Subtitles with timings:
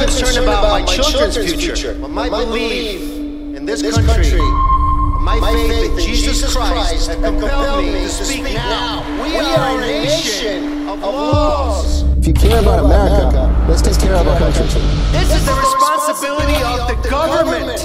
[0.00, 1.96] concerned about my children's future.
[2.00, 3.00] But my belief
[3.56, 4.40] in this country,
[5.20, 9.04] my faith in Jesus Christ have compelled me to speak now.
[9.22, 12.02] We are a nation of laws.
[12.18, 14.80] If you care about America, let's take care of our country.
[15.12, 17.80] This is the responsibility of the government.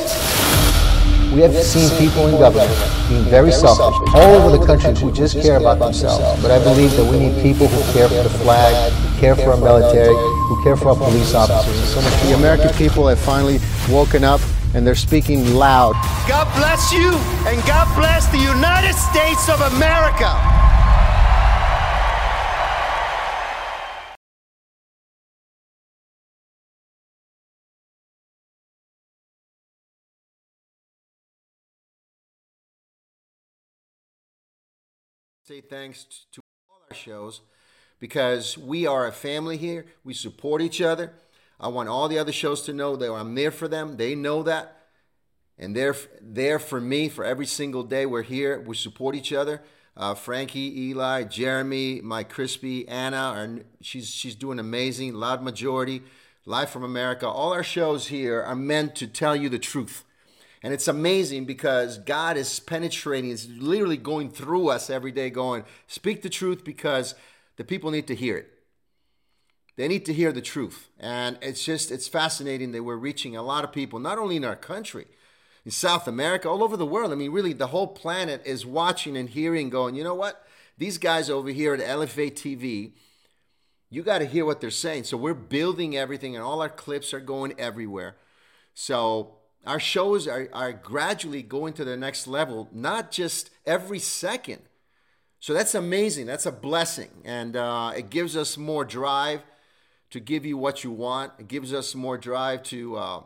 [1.33, 2.71] We have seen people in government
[3.09, 6.41] being very selfish all over the country who just care about themselves.
[6.41, 9.51] But I believe that we need people who care for the flag, who care for
[9.51, 11.93] our military, who care for our police officers.
[11.93, 14.41] So The American people have finally woken up
[14.73, 15.93] and they're speaking loud.
[16.27, 17.13] God bless you
[17.47, 20.31] and God bless the United States of America.
[35.43, 37.41] Say thanks to all our shows
[37.99, 39.85] because we are a family here.
[40.03, 41.13] We support each other.
[41.59, 43.97] I want all the other shows to know that I'm there for them.
[43.97, 44.71] They know that.
[45.57, 48.05] And they're there for me for every single day.
[48.05, 48.59] We're here.
[48.59, 49.61] We support each other.
[49.95, 55.13] Uh, Frankie, Eli, Jeremy, Mike Crispi, Anna, are, she's, she's doing amazing.
[55.13, 56.01] Loud Majority,
[56.47, 57.27] Live from America.
[57.27, 60.03] All our shows here are meant to tell you the truth.
[60.61, 65.63] And it's amazing because God is penetrating, is literally going through us every day, going,
[65.87, 67.15] speak the truth because
[67.57, 68.51] the people need to hear it.
[69.77, 70.89] They need to hear the truth.
[70.99, 74.45] And it's just, it's fascinating that we're reaching a lot of people, not only in
[74.45, 75.05] our country,
[75.65, 77.11] in South America, all over the world.
[77.11, 80.45] I mean, really, the whole planet is watching and hearing, going, you know what?
[80.77, 82.93] These guys over here at LFA TV,
[83.89, 85.05] you got to hear what they're saying.
[85.05, 88.15] So we're building everything, and all our clips are going everywhere.
[88.73, 94.61] So our shows are, are gradually going to the next level, not just every second.
[95.45, 96.25] So that's amazing.
[96.25, 97.11] That's a blessing.
[97.23, 99.43] And uh, it gives us more drive
[100.09, 101.33] to give you what you want.
[101.37, 103.19] It gives us more drive to, uh,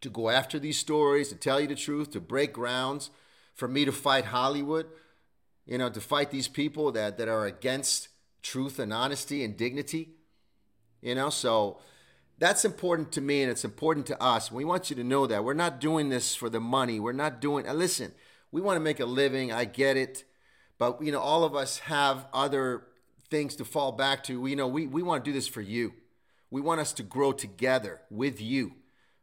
[0.00, 3.10] to go after these stories, to tell you the truth, to break grounds,
[3.52, 4.86] for me to fight Hollywood,
[5.66, 10.10] you know, to fight these people that, that are against truth and honesty and dignity.
[11.02, 11.80] You know, so
[12.38, 14.52] that's important to me and it's important to us.
[14.52, 15.42] We want you to know that.
[15.42, 17.00] We're not doing this for the money.
[17.00, 18.12] We're not doing, listen,
[18.52, 19.50] we want to make a living.
[19.50, 20.22] I get it.
[20.78, 22.82] But, you know, all of us have other
[23.30, 24.46] things to fall back to.
[24.46, 25.94] You know, we, we want to do this for you.
[26.50, 28.72] We want us to grow together with you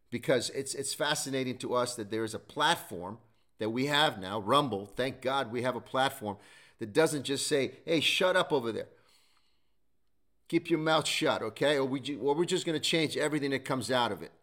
[0.09, 3.19] because it's, it's fascinating to us that there is a platform
[3.59, 4.85] that we have now, Rumble.
[4.85, 6.37] Thank God we have a platform
[6.79, 8.87] that doesn't just say, hey, shut up over there
[10.51, 11.77] keep your mouth shut, okay?
[11.77, 14.33] Or we or we're just going to change everything that comes out of it.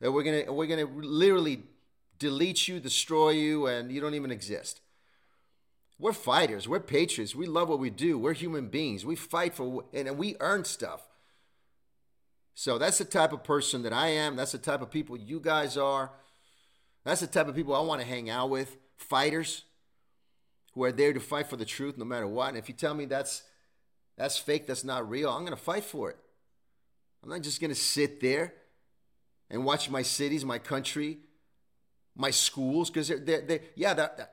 [0.00, 1.62] That we're going to we're going to literally
[2.18, 4.82] delete you, destroy you, and you don't even exist.
[5.98, 6.68] We're fighters.
[6.68, 7.34] We're patriots.
[7.34, 8.18] We love what we do.
[8.18, 9.04] We're human beings.
[9.04, 11.08] We fight for and we earn stuff.
[12.54, 14.36] So that's the type of person that I am.
[14.36, 16.10] That's the type of people you guys are.
[17.04, 18.76] That's the type of people I want to hang out with.
[18.96, 19.64] Fighters
[20.72, 22.50] who are there to fight for the truth no matter what.
[22.50, 23.42] And if you tell me that's
[24.16, 26.16] that's fake, that's not real, I'm going to fight for it.
[27.22, 28.54] I'm not just going to sit there
[29.50, 31.18] and watch my cities, my country,
[32.14, 34.28] my schools, because they're, they're, they're, yeah, they're,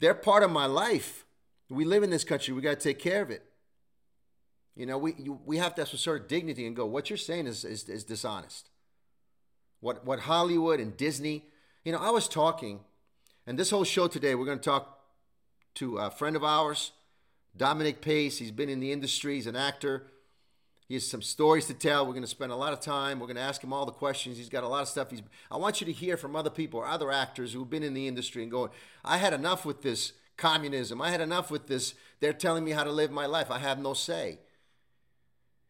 [0.00, 1.24] they're part of my life.
[1.68, 3.42] We live in this country, we got to take care of it.
[4.76, 7.08] You know, we, you, we have to have some sort of dignity and go, what
[7.08, 8.70] you're saying is, is, is dishonest.
[9.80, 11.44] What, what Hollywood and Disney,
[11.84, 12.80] you know, I was talking,
[13.46, 14.98] and this whole show today, we're going to talk
[15.74, 16.92] to a friend of ours
[17.56, 20.06] Dominic Pace, he's been in the industry, he's an actor.
[20.86, 22.04] He has some stories to tell.
[22.04, 23.18] We're going to spend a lot of time.
[23.18, 24.36] We're going to ask him all the questions.
[24.36, 25.10] He's got a lot of stuff.
[25.10, 27.94] He's, I want you to hear from other people or other actors who've been in
[27.94, 28.70] the industry and going,
[29.04, 31.00] I had enough with this communism.
[31.00, 31.94] I had enough with this.
[32.20, 33.50] They're telling me how to live my life.
[33.50, 34.40] I have no say.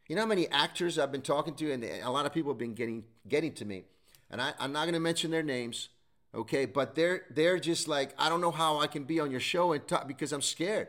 [0.09, 2.59] You know how many actors I've been talking to, and a lot of people have
[2.59, 3.85] been getting getting to me,
[4.31, 5.89] and I, I'm not going to mention their names,
[6.35, 6.67] okay?
[6.67, 9.73] But they're they're just like, I don't know how I can be on your show
[9.73, 10.89] and talk because I'm scared.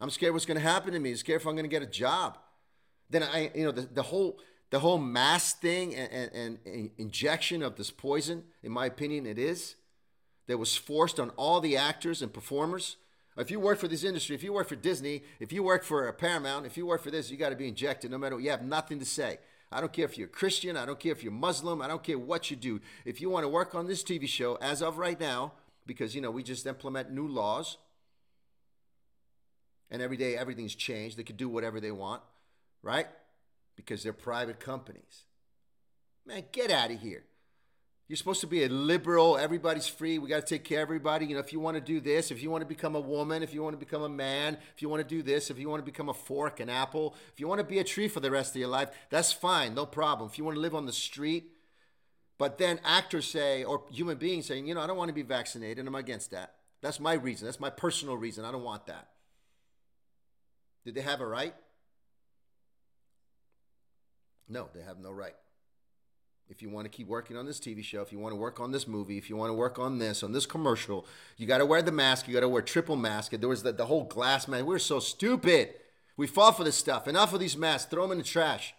[0.00, 1.10] I'm scared what's going to happen to me.
[1.10, 2.38] I'm scared if I'm going to get a job.
[3.10, 4.38] Then I, you know, the, the whole
[4.70, 9.38] the whole mass thing and, and, and injection of this poison, in my opinion, it
[9.38, 9.76] is
[10.46, 12.96] that was forced on all the actors and performers.
[13.38, 16.12] If you work for this industry, if you work for Disney, if you work for
[16.12, 18.44] Paramount, if you work for this, you got to be injected no matter what.
[18.44, 19.38] You have nothing to say.
[19.70, 20.76] I don't care if you're Christian.
[20.76, 21.80] I don't care if you're Muslim.
[21.80, 22.80] I don't care what you do.
[23.04, 25.52] If you want to work on this TV show, as of right now,
[25.86, 27.76] because you know we just implement new laws,
[29.90, 31.16] and every day everything's changed.
[31.16, 32.22] They could do whatever they want,
[32.82, 33.06] right?
[33.76, 35.24] Because they're private companies.
[36.26, 37.24] Man, get out of here.
[38.08, 39.36] You're supposed to be a liberal.
[39.36, 40.18] Everybody's free.
[40.18, 41.26] We got to take care of everybody.
[41.26, 43.42] You know, if you want to do this, if you want to become a woman,
[43.42, 45.68] if you want to become a man, if you want to do this, if you
[45.68, 48.20] want to become a fork, an apple, if you want to be a tree for
[48.20, 49.74] the rest of your life, that's fine.
[49.74, 50.30] No problem.
[50.30, 51.52] If you want to live on the street,
[52.38, 55.22] but then actors say, or human beings saying, you know, I don't want to be
[55.22, 55.86] vaccinated.
[55.86, 56.54] I'm against that.
[56.80, 57.44] That's my reason.
[57.44, 58.46] That's my personal reason.
[58.46, 59.08] I don't want that.
[60.84, 61.54] Did they have a right?
[64.48, 65.34] No, they have no right.
[66.48, 68.58] If you want to keep working on this TV show, if you want to work
[68.58, 71.58] on this movie, if you want to work on this, on this commercial, you got
[71.58, 72.26] to wear the mask.
[72.26, 73.32] You got to wear triple mask.
[73.32, 74.64] There was the, the whole glass man.
[74.64, 75.74] We're so stupid.
[76.16, 77.06] We fall for this stuff.
[77.06, 77.90] Enough of these masks.
[77.90, 78.74] Throw them in the trash.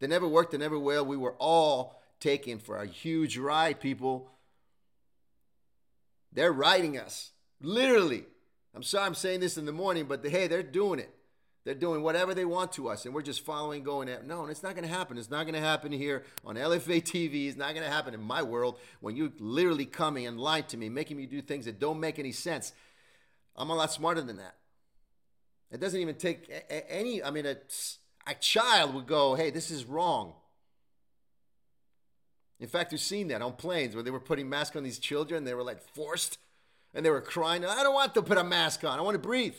[0.00, 0.52] They never worked.
[0.52, 1.04] They never will.
[1.04, 4.30] We were all taken for a huge ride, people.
[6.30, 7.30] They're riding us,
[7.60, 8.26] literally.
[8.74, 11.14] I'm sorry I'm saying this in the morning, but hey, they're doing it.
[11.64, 14.26] They're doing whatever they want to us, and we're just following, going at.
[14.26, 15.16] No, and it's not going to happen.
[15.16, 17.46] It's not going to happen here on LFA TV.
[17.46, 20.76] It's not going to happen in my world when you literally coming and lying to
[20.76, 22.72] me, making me do things that don't make any sense.
[23.54, 24.56] I'm a lot smarter than that.
[25.70, 26.50] It doesn't even take
[26.88, 27.22] any.
[27.22, 27.56] I mean, a,
[28.26, 30.34] a child would go, "Hey, this is wrong."
[32.58, 35.44] In fact, we've seen that on planes where they were putting masks on these children.
[35.44, 36.38] They were like forced,
[36.94, 38.98] and they were crying, "I don't want to put a mask on.
[38.98, 39.56] I want to breathe."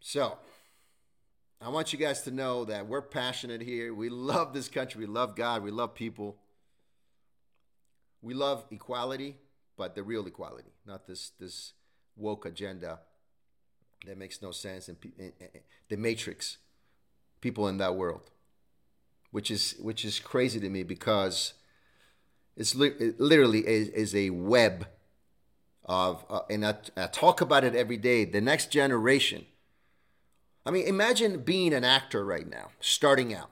[0.00, 0.38] So,
[1.60, 3.94] I want you guys to know that we're passionate here.
[3.94, 5.00] We love this country.
[5.00, 5.62] We love God.
[5.62, 6.36] We love people.
[8.20, 9.38] We love equality,
[9.76, 11.72] but the real equality, not this this
[12.16, 13.00] woke agenda
[14.06, 14.96] that makes no sense and
[15.88, 16.58] the matrix
[17.40, 18.30] people in that world
[19.30, 21.54] which is which is crazy to me because
[22.56, 24.86] it's li- it literally is, is a web
[25.84, 29.46] of uh, and I, I talk about it every day the next generation
[30.66, 33.50] I mean, imagine being an actor right now, starting out.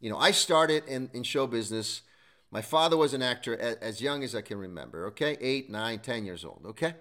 [0.00, 2.02] You know, I started in, in show business.
[2.50, 5.36] My father was an actor as, as young as I can remember, okay?
[5.40, 6.94] Eight, nine, ten years old, okay?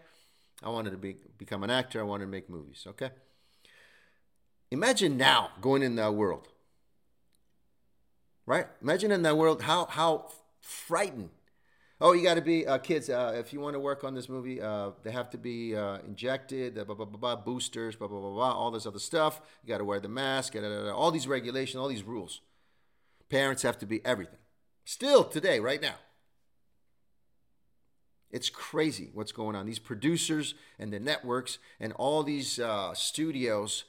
[0.63, 1.99] I wanted to be, become an actor.
[1.99, 3.11] I wanted to make movies, okay?
[4.71, 6.47] Imagine now going in that world,
[8.45, 8.67] right?
[8.81, 11.29] Imagine in that world how, how frightened
[12.01, 13.09] oh, you got to be uh, kids.
[13.09, 15.99] Uh, if you want to work on this movie, uh, they have to be uh,
[16.07, 19.41] injected, blah, blah, blah, blah, boosters, blah, blah, blah, blah, all this other stuff.
[19.63, 22.41] You got to wear the mask, all these regulations, all these rules.
[23.29, 24.39] Parents have to be everything.
[24.83, 25.95] Still today, right now.
[28.31, 29.65] It's crazy what's going on.
[29.65, 33.83] These producers and the networks and all these uh, studios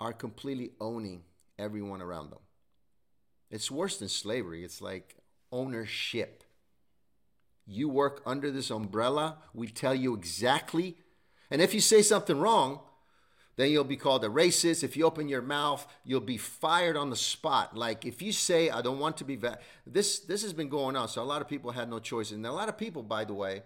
[0.00, 1.22] are completely owning
[1.58, 2.38] everyone around them.
[3.52, 4.64] It's worse than slavery.
[4.64, 5.14] It's like
[5.52, 6.42] ownership.
[7.66, 9.36] You work under this umbrella.
[9.54, 10.96] We tell you exactly.
[11.50, 12.80] And if you say something wrong,
[13.56, 14.82] then you'll be called a racist.
[14.82, 17.76] If you open your mouth, you'll be fired on the spot.
[17.76, 20.96] Like if you say, "I don't want to be," va-, this this has been going
[20.96, 21.08] on.
[21.08, 23.34] So a lot of people had no choice, and a lot of people, by the
[23.34, 23.62] way,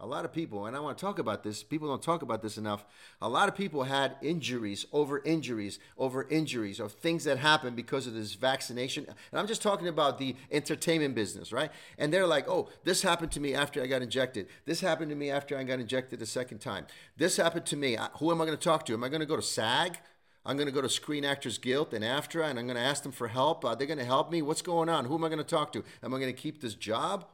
[0.00, 2.40] a lot of people, and I want to talk about this, people don't talk about
[2.40, 2.86] this enough.
[3.20, 8.06] A lot of people had injuries over injuries over injuries of things that happened because
[8.06, 9.06] of this vaccination.
[9.06, 11.70] And I'm just talking about the entertainment business, right?
[11.98, 14.48] And they're like, oh, this happened to me after I got injected.
[14.64, 16.86] This happened to me after I got injected the second time.
[17.18, 17.98] This happened to me.
[18.18, 18.94] Who am I going to talk to?
[18.94, 19.98] Am I going to go to SAG?
[20.46, 23.02] I'm going to go to Screen Actors Guild and AFTRA and I'm going to ask
[23.02, 23.66] them for help.
[23.66, 24.40] Are they going to help me?
[24.40, 25.04] What's going on?
[25.04, 25.84] Who am I going to talk to?
[26.02, 27.26] Am I going to keep this job?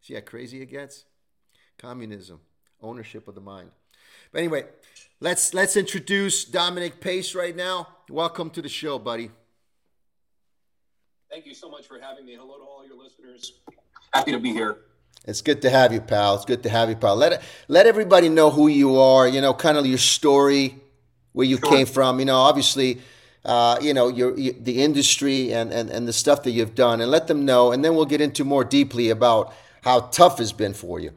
[0.00, 1.04] See how crazy it gets?
[1.82, 2.38] Communism,
[2.80, 3.68] ownership of the mind.
[4.30, 4.66] But anyway,
[5.18, 7.88] let's let's introduce Dominic Pace right now.
[8.08, 9.32] Welcome to the show, buddy.
[11.28, 12.36] Thank you so much for having me.
[12.38, 13.54] Hello to all your listeners.
[14.14, 14.76] Happy to be here.
[15.26, 16.36] It's good to have you, pal.
[16.36, 17.16] It's good to have you, pal.
[17.16, 19.26] Let let everybody know who you are.
[19.26, 20.76] You know, kind of your story,
[21.32, 21.68] where you sure.
[21.68, 22.20] came from.
[22.20, 23.00] You know, obviously,
[23.44, 27.00] uh, you know, your, your, the industry and, and and the stuff that you've done,
[27.00, 27.72] and let them know.
[27.72, 31.10] And then we'll get into more deeply about how tough it's been for you.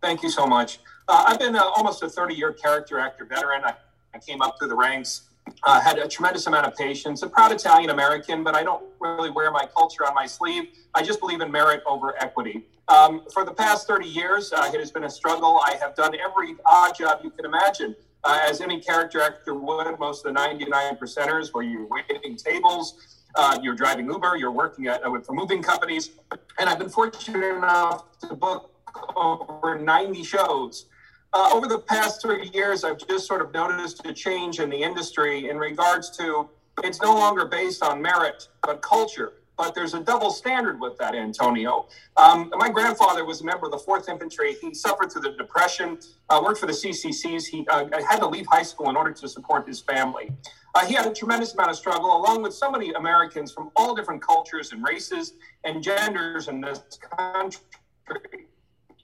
[0.00, 0.80] Thank you so much.
[1.08, 3.64] Uh, I've been uh, almost a 30 year character actor veteran.
[3.64, 3.74] I,
[4.14, 5.22] I came up through the ranks,
[5.64, 9.30] uh, had a tremendous amount of patience, a proud Italian American, but I don't really
[9.30, 10.64] wear my culture on my sleeve.
[10.94, 12.64] I just believe in merit over equity.
[12.88, 15.60] Um, for the past 30 years, uh, it has been a struggle.
[15.62, 17.94] I have done every odd job you can imagine.
[18.24, 23.24] Uh, as any character actor would, most of the 99 percenters, where you're waiting tables,
[23.34, 26.10] uh, you're driving Uber, you're working at, for moving companies.
[26.58, 28.72] And I've been fortunate enough to book
[29.16, 30.86] over 90 shows.
[31.32, 34.82] Uh, over the past three years, I've just sort of noticed a change in the
[34.82, 36.48] industry in regards to
[36.84, 39.32] it's no longer based on merit, but culture.
[39.56, 41.88] but there's a double standard with that, Antonio.
[42.16, 44.54] Um, my grandfather was a member of the 4th Infantry.
[44.60, 45.98] He suffered through the Depression,
[46.30, 47.46] uh, worked for the CCCs.
[47.46, 50.30] He uh, had to leave high school in order to support his family.
[50.76, 53.96] Uh, he had a tremendous amount of struggle, along with so many Americans from all
[53.96, 55.32] different cultures and races
[55.64, 56.80] and genders in this
[57.16, 57.60] country.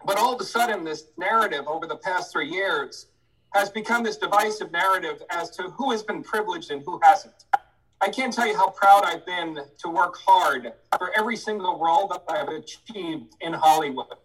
[0.04, 3.06] But all of a sudden, this narrative over the past three years
[3.54, 7.44] has become this divisive narrative as to who has been privileged and who hasn't.
[8.00, 12.06] I can't tell you how proud I've been to work hard for every single role
[12.08, 14.16] that I've achieved in Hollywood.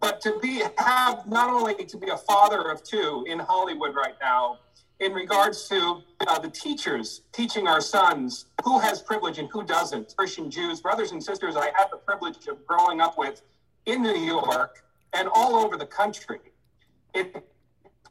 [0.00, 4.14] But to be have not only to be a father of two in Hollywood right
[4.22, 4.60] now,
[5.00, 10.14] in regards to uh, the teachers teaching our sons who has privilege and who doesn't,
[10.16, 13.42] Christian Jews, brothers and sisters I had the privilege of growing up with
[13.84, 16.40] in New York and all over the country.
[17.14, 17.34] It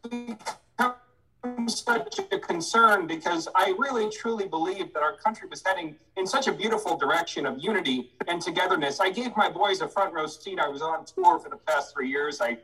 [0.08, 6.26] becomes such a concern because I really truly believe that our country was heading in
[6.26, 9.00] such a beautiful direction of unity and togetherness.
[9.00, 10.60] I gave my boys a front row seat.
[10.60, 12.42] I was on tour for the past three years.
[12.42, 12.58] I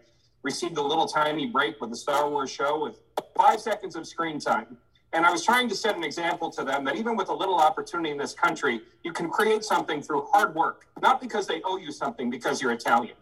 [0.43, 3.01] received a little tiny break with the Star Wars show with
[3.35, 4.77] five seconds of screen time.
[5.13, 7.59] And I was trying to set an example to them that even with a little
[7.59, 11.77] opportunity in this country, you can create something through hard work, not because they owe
[11.77, 13.15] you something because you're Italian.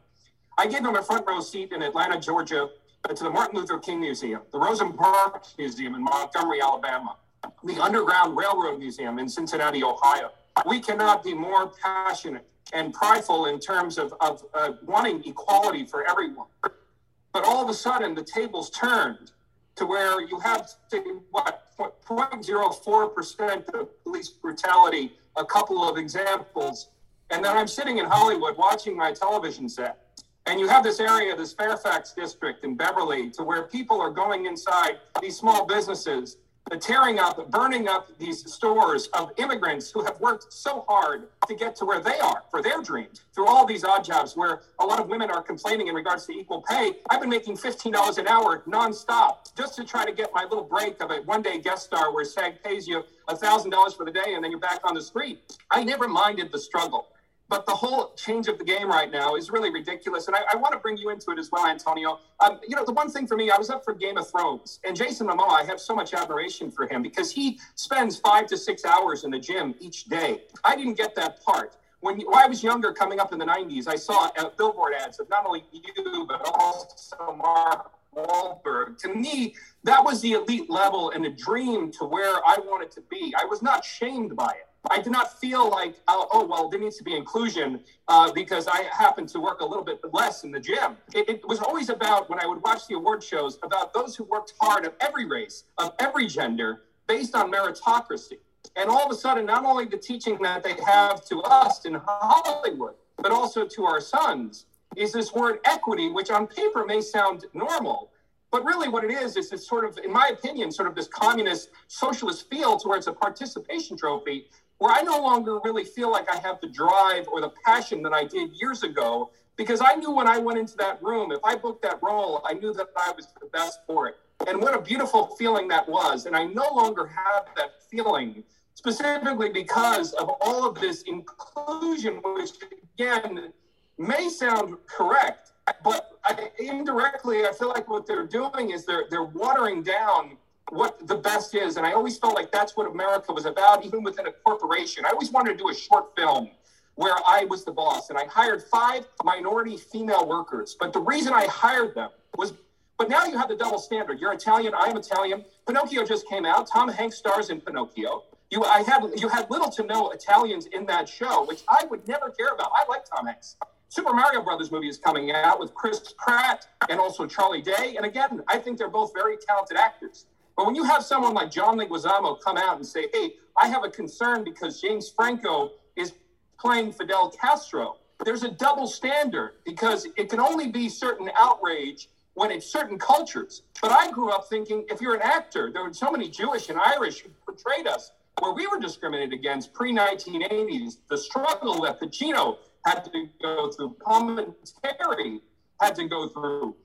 [0.59, 2.69] I gave them a front row seat in Atlanta, Georgia,
[3.07, 7.15] to the Martin Luther King Museum, the Rosa Parks Museum in Montgomery, Alabama,
[7.63, 10.31] the Underground Railroad Museum in Cincinnati, Ohio.
[10.65, 16.05] We cannot be more passionate and prideful in terms of, of uh, wanting equality for
[16.05, 16.47] everyone.
[16.61, 19.31] But all of a sudden, the tables turned
[19.77, 20.99] to where you have, say,
[21.31, 26.89] what, 0.04% of police brutality, a couple of examples.
[27.29, 30.09] And then I'm sitting in Hollywood watching my television set
[30.49, 34.47] and you have this area, this Fairfax district in Beverly, to where people are going
[34.47, 36.37] inside these small businesses,
[36.71, 41.55] the tearing up, burning up these stores of immigrants who have worked so hard to
[41.55, 44.85] get to where they are for their dreams through all these odd jobs where a
[44.85, 46.93] lot of women are complaining in regards to equal pay.
[47.11, 50.99] I've been making $15 an hour nonstop just to try to get my little break
[51.03, 54.43] of a one day guest star where SAG pays you $1,000 for the day and
[54.43, 55.41] then you're back on the street.
[55.69, 57.07] I never minded the struggle.
[57.49, 60.27] But the whole change of the game right now is really ridiculous.
[60.27, 62.19] And I, I want to bring you into it as well, Antonio.
[62.39, 64.79] Um, you know, the one thing for me, I was up for Game of Thrones,
[64.85, 68.57] and Jason Momoa, I have so much admiration for him because he spends five to
[68.57, 70.43] six hours in the gym each day.
[70.63, 71.75] I didn't get that part.
[72.01, 75.19] When, when I was younger, coming up in the 90s, I saw uh, billboard ads
[75.19, 78.97] of not only you, but also Mark Wahlberg.
[78.99, 83.01] To me, that was the elite level and a dream to where I wanted to
[83.09, 83.33] be.
[83.37, 84.68] I was not shamed by it.
[84.89, 88.67] I did not feel like, oh, oh well, there needs to be inclusion uh, because
[88.67, 90.97] I happen to work a little bit less in the gym.
[91.13, 94.23] It, it, was always about, when I would watch the award shows, about those who
[94.23, 98.37] worked hard of every race, of every gender, based on meritocracy.
[98.75, 101.99] And all of a sudden, not only the teaching that they have to us in
[102.01, 107.45] Hollywood, but also to our sons, is this word equity, which on paper may sound
[107.53, 108.11] normal,
[108.51, 111.07] but really, what it is is it's sort of, in my opinion, sort of this
[111.07, 114.47] communist socialist feel to where it's a participation trophy
[114.79, 118.13] where I no longer really feel like I have the drive or the passion that
[118.13, 121.55] I did years ago because I knew when I went into that room, if I
[121.55, 124.15] booked that role, I knew that I was the best for it.
[124.47, 126.25] And what a beautiful feeling that was.
[126.25, 128.41] And I no longer have that feeling
[128.73, 132.51] specifically because of all of this inclusion, which
[132.93, 133.51] again
[133.97, 135.51] may sound correct,
[135.83, 140.37] but I, indirectly, I feel like what they're doing is they're they're watering down
[140.71, 141.77] what the best is.
[141.77, 145.05] And I always felt like that's what America was about, even within a corporation.
[145.05, 146.49] I always wanted to do a short film
[146.95, 148.09] where I was the boss.
[148.09, 150.75] And I hired five minority female workers.
[150.79, 152.53] But the reason I hired them was,
[152.97, 154.19] but now you have the double standard.
[154.19, 155.45] You're Italian, I'm Italian.
[155.65, 156.67] Pinocchio just came out.
[156.67, 158.23] Tom Hanks stars in Pinocchio.
[158.51, 162.07] You, I had, you had little to no Italians in that show, which I would
[162.07, 162.71] never care about.
[162.75, 163.55] I like Tom Hanks.
[163.89, 167.95] Super Mario Brothers movie is coming out with Chris Pratt and also Charlie Day.
[167.95, 170.25] And again, I think they're both very talented actors.
[170.59, 173.85] But when you have someone like John Leguizamo come out and say, hey, I have
[173.85, 176.11] a concern because James Franco is
[176.59, 182.51] playing Fidel Castro, there's a double standard because it can only be certain outrage when
[182.51, 183.61] it's certain cultures.
[183.81, 186.77] But I grew up thinking if you're an actor, there were so many Jewish and
[186.77, 188.11] Irish who portrayed us
[188.41, 193.95] where we were discriminated against pre 1980s, the struggle that Pacino had to go through,
[194.05, 195.39] commentary
[195.79, 196.75] had to go through.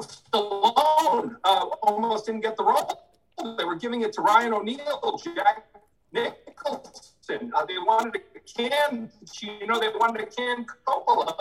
[0.00, 3.10] Stallone uh, almost didn't get the role.
[3.58, 5.66] They were giving it to Ryan O'Neal, Jack
[6.12, 7.52] Nicholson.
[7.54, 8.20] Uh, they wanted to
[8.56, 9.10] can,
[9.40, 11.34] you know, they wanted to can Coppola.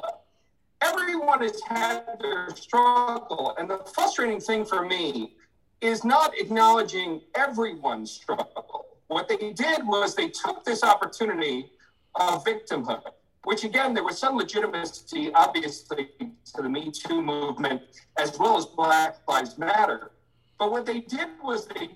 [0.81, 5.35] Everyone has had their struggle, and the frustrating thing for me
[5.81, 8.85] is not acknowledging everyone's struggle.
[9.07, 11.71] What they did was they took this opportunity
[12.15, 13.03] of victimhood
[13.43, 17.81] which again, there was some legitimacy, obviously, to the Me Too movement
[18.17, 20.11] as well as Black Lives Matter.
[20.57, 21.89] But what they did was they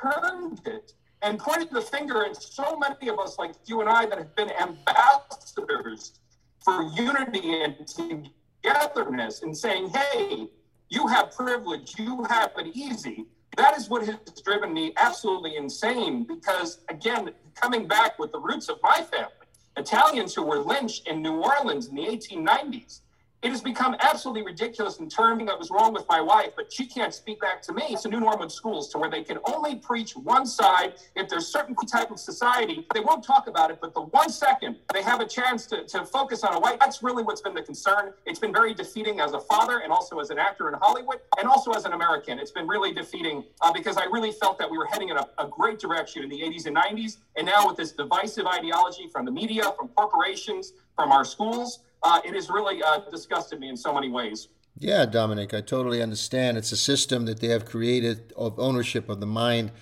[0.00, 4.06] turned it and pointed the finger at so many of us, like you and I,
[4.06, 6.20] that have been ambassadors
[6.64, 10.48] for unity and togetherness and saying, hey,
[10.88, 13.26] you have privilege, you have it easy.
[13.56, 18.68] That is what has driven me absolutely insane because, again, coming back with the roots
[18.68, 19.32] of my family,
[19.76, 23.00] Italians who were lynched in New Orleans in the 1890s.
[23.42, 26.86] It has become absolutely ridiculous in terms that was wrong with my wife, but she
[26.86, 27.82] can't speak back to me.
[27.90, 30.94] It's the New Norman schools to where they can only preach one side.
[31.14, 34.76] If there's certain type of society, they won't talk about it, but the one second
[34.92, 37.62] they have a chance to, to focus on a white, that's really what's been the
[37.62, 38.12] concern.
[38.24, 41.46] It's been very defeating as a father and also as an actor in Hollywood and
[41.46, 42.38] also as an American.
[42.38, 45.26] It's been really defeating uh, because I really felt that we were heading in a,
[45.38, 47.18] a great direction in the 80s and 90s.
[47.36, 52.20] And now with this divisive ideology from the media, from corporations, from our schools, uh,
[52.24, 54.48] it has really uh, disgusted me in so many ways.
[54.78, 56.56] Yeah, Dominic, I totally understand.
[56.56, 59.72] It's a system that they have created of ownership of the mind,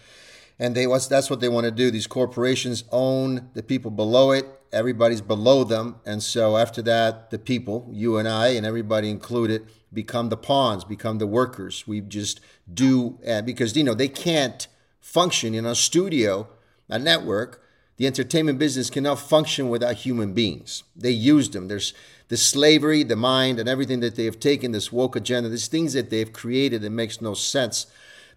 [0.58, 1.90] and they that's what they want to do.
[1.90, 4.46] These corporations own the people below it.
[4.72, 9.66] Everybody's below them, and so after that, the people, you and I, and everybody included,
[9.92, 11.86] become the pawns, become the workers.
[11.86, 12.40] We just
[12.72, 14.66] do uh, because you know they can't
[15.00, 16.48] function in a studio,
[16.88, 17.60] a network
[17.96, 20.82] the entertainment business cannot function without human beings.
[20.96, 21.68] They use them.
[21.68, 21.94] There's
[22.28, 25.92] the slavery, the mind, and everything that they have taken, this woke agenda, these things
[25.92, 27.86] that they've created that makes no sense.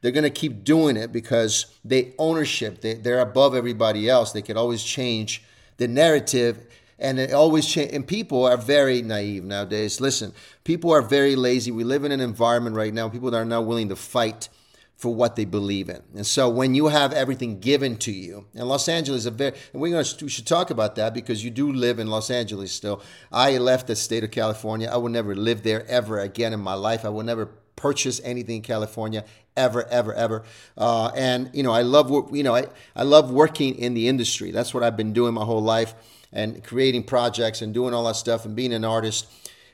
[0.01, 2.81] They're going to keep doing it because they ownership.
[2.81, 4.31] They, they're above everybody else.
[4.31, 5.43] They can always change
[5.77, 6.67] the narrative
[6.99, 10.33] and it always change and people are very naive nowadays listen
[10.63, 13.65] people are very lazy we live in an environment right now people that are not
[13.65, 14.49] willing to fight
[14.97, 16.01] for what they believe in.
[16.15, 19.55] And so when you have everything given to you, and Los Angeles is a very,
[19.71, 22.31] and we're going to, we should talk about that because you do live in Los
[22.31, 23.01] Angeles still.
[23.31, 24.89] I left the state of California.
[24.91, 27.05] I will never live there ever again in my life.
[27.05, 29.23] I will never purchase anything in California
[29.55, 30.43] ever, ever, ever.
[30.75, 34.49] Uh, and you know, I love, you know, I, I love working in the industry.
[34.49, 35.93] That's what I've been doing my whole life
[36.33, 39.27] and creating projects and doing all that stuff and being an artist.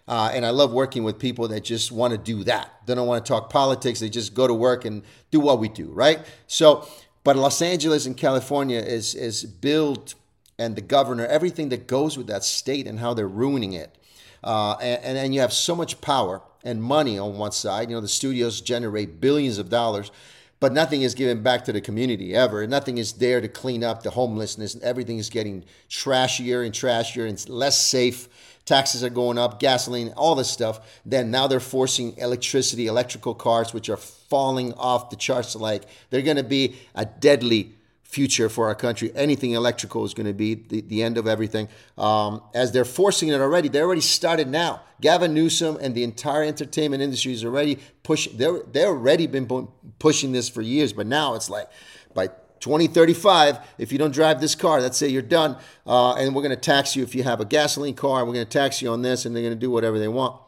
[0.07, 2.72] Uh, and I love working with people that just want to do that.
[2.86, 4.00] They don't want to talk politics.
[4.00, 6.19] They just go to work and do what we do, right?
[6.48, 6.88] So,
[7.24, 10.15] but Los Angeles and California is is built,
[10.60, 13.97] and the governor, everything that goes with that state and how they're ruining it.
[14.43, 17.89] Uh, and, and you have so much power and money on one side.
[17.89, 20.12] You know, the studios generate billions of dollars,
[20.63, 22.65] but nothing is given back to the community ever.
[22.65, 24.76] Nothing is there to clean up the homelessness.
[24.76, 28.30] And everything is getting trashier and trashier and less safe
[28.63, 31.02] taxes are going up, gasoline, all this stuff.
[31.06, 35.54] Then now they're forcing electricity, electrical cars, which are falling off the charts.
[35.54, 37.76] Like they're going to be a deadly
[38.13, 39.12] future for our country.
[39.15, 41.67] Anything electrical is going to be the, the end of everything.
[41.97, 44.82] Um, as they're forcing it already, they already started now.
[45.02, 48.38] Gavin Newsom and the entire entertainment industry is already pushing.
[48.38, 49.67] They're they're already been
[49.99, 51.69] pushing this for years, but now it's like
[52.13, 52.28] by
[52.60, 56.56] 2035, if you don't drive this car, let's say you're done, uh, and we're going
[56.56, 58.89] to tax you if you have a gasoline car, and we're going to tax you
[58.89, 60.39] on this, and they're going to do whatever they want.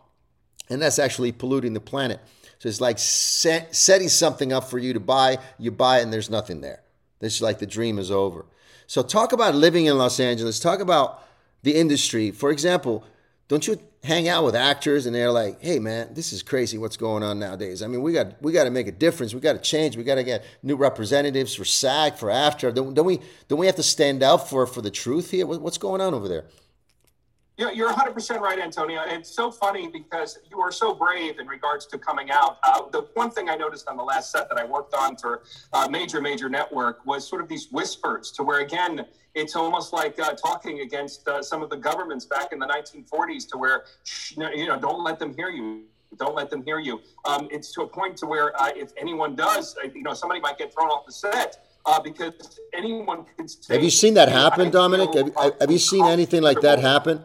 [0.70, 2.22] And that's actually polluting the planet.
[2.60, 6.30] So it's like set, setting something up for you to buy, you buy and there's
[6.30, 6.85] nothing there.
[7.22, 8.46] It's like the dream is over.
[8.88, 10.60] So talk about living in Los Angeles.
[10.60, 11.24] Talk about
[11.64, 12.32] the industry.
[12.32, 13.04] For example,
[13.48, 16.78] don't you hang out with actors and they're like, "Hey, man, this is crazy.
[16.78, 17.82] What's going on nowadays?
[17.82, 19.34] I mean, we got we got to make a difference.
[19.34, 19.98] We got to change.
[19.98, 22.74] We got to get new representatives for SAG, for AFTRA.
[22.74, 23.20] Don't, don't we?
[23.48, 25.46] Don't we have to stand up for for the truth here?
[25.46, 26.46] What's going on over there?"
[27.58, 29.02] Yeah, you're 100% right, Antonio.
[29.06, 32.58] It's so funny because you are so brave in regards to coming out.
[32.64, 35.44] Uh, the one thing I noticed on the last set that I worked on for
[35.72, 40.20] a major, major network was sort of these whispers to where, again, it's almost like
[40.20, 43.86] uh, talking against uh, some of the governments back in the 1940s to where,
[44.36, 45.84] you know, don't let them hear you.
[46.18, 47.00] Don't let them hear you.
[47.24, 50.42] Um, it's to a point to where uh, if anyone does, uh, you know, somebody
[50.42, 54.72] might get thrown off the set uh, because anyone can Have you seen that happen,
[54.72, 55.14] Dominic?
[55.14, 57.24] Have, have, you seen anything like that happen?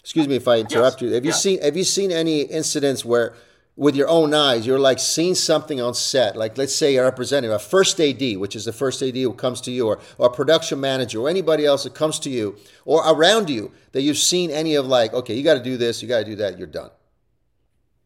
[0.00, 1.08] Excuse me if I interrupt yes.
[1.08, 1.14] you.
[1.14, 3.34] Have you seen have you seen any incidents where
[3.76, 7.54] with your own eyes you're like seeing something on set, like let's say a representative,
[7.54, 10.30] a first AD, which is the first AD who comes to you, or, or a
[10.30, 14.50] production manager, or anybody else that comes to you, or around you that you've seen
[14.50, 16.66] any of like, okay, you got to do this, you got to do that, you're
[16.66, 16.90] done.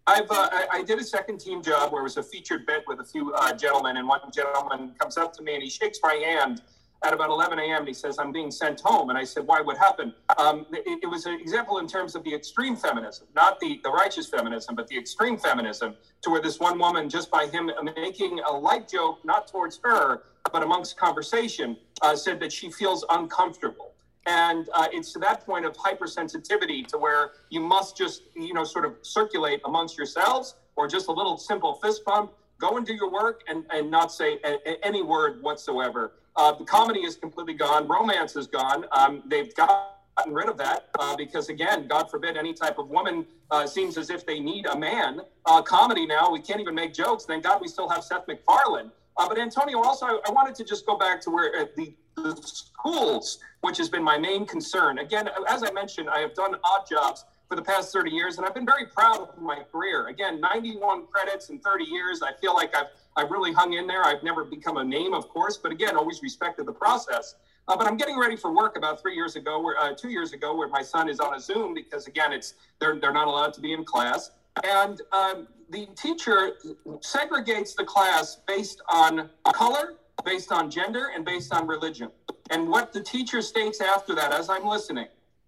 [0.07, 2.85] I've uh, I, I, did a second team job where it was a featured bit
[2.87, 5.98] with a few uh, gentlemen, and one gentleman comes up to me and he shakes
[6.02, 6.61] my hand
[7.02, 7.87] at about 11 a.m.
[7.87, 9.11] he says, I'm being sent home.
[9.11, 10.14] And I said, why, what happened?
[10.38, 13.90] Um, it, it, was an example in terms of the extreme feminism, not the, the
[13.90, 18.40] righteous feminism, but the extreme feminism, to where this one woman, just by him making
[18.40, 23.92] a light joke, not towards her, but amongst conversation, uh, said that she feels uncomfortable.
[24.26, 28.64] And uh, it's to that point of hypersensitivity to where you must just, you know,
[28.64, 32.94] sort of circulate amongst yourselves or just a little simple fist bump, go and do
[32.94, 36.12] your work and, and not say a, a, any word whatsoever.
[36.37, 37.87] Uh, the comedy is completely gone.
[37.87, 38.87] Romance is gone.
[38.92, 43.27] Um, they've gotten rid of that uh, because, again, God forbid any type of woman
[43.51, 45.20] uh, seems as if they need a man.
[45.47, 47.25] Uh, comedy now, we can't even make jokes.
[47.25, 48.90] Thank God we still have Seth MacFarlane.
[49.16, 52.35] Uh, but Antonio, also, I, wanted to just go back to where uh, the, the
[52.42, 54.99] schools, which has been my main concern.
[54.99, 58.47] Again, as I mentioned, I have done odd jobs for the past 30 years, and
[58.47, 60.09] I've been very proud of my career.
[60.09, 62.23] Again, 91 credits in 30 years.
[62.23, 64.05] I feel like I've I've really hung in there.
[64.05, 67.37] I've never become a name, of course, but again, always respected the process.
[67.66, 70.33] Uh, but I'm getting ready for work about three years ago, where uh, two years
[70.33, 73.55] ago, where my son is on a Zoom because again, it's they're they're not allowed
[73.55, 74.33] to be in class,
[74.64, 76.53] and um, the teacher
[76.98, 82.11] segregates the class based on color, based on gender, and based on religion.
[82.50, 85.07] And what the teacher states after that, as I'm listening,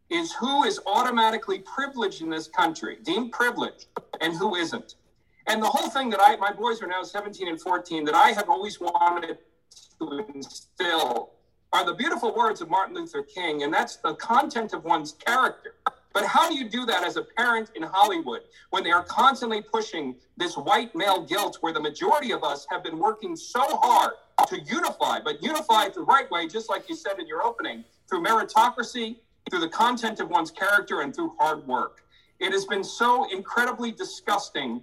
[0.09, 3.87] is who is automatically privileged in this country, deemed privileged,
[4.21, 4.95] and who isn't.
[5.47, 8.31] And the whole thing that I, my boys are now 17 and 14, that I
[8.31, 9.39] have always wanted
[10.01, 11.33] to instill
[11.73, 15.75] are the beautiful words of Martin Luther King, and that's the content of one's character.
[16.13, 19.61] But how do you do that as a parent in Hollywood when they are constantly
[19.61, 24.13] pushing this white male guilt where the majority of us have been working so hard
[24.49, 28.23] to unify, but unify the right way, just like you said in your opening, through
[28.23, 29.17] meritocracy,
[29.51, 32.03] through the content of one's character, and through hard work?
[32.39, 34.83] It has been so incredibly disgusting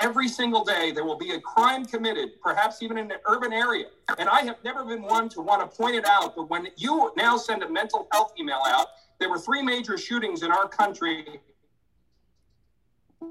[0.00, 3.86] every single day there will be a crime committed, perhaps even in an urban area.
[4.18, 7.12] And I have never been one to want to point it out, but when you
[7.16, 11.40] now send a mental health email out, there were three major shootings in our country.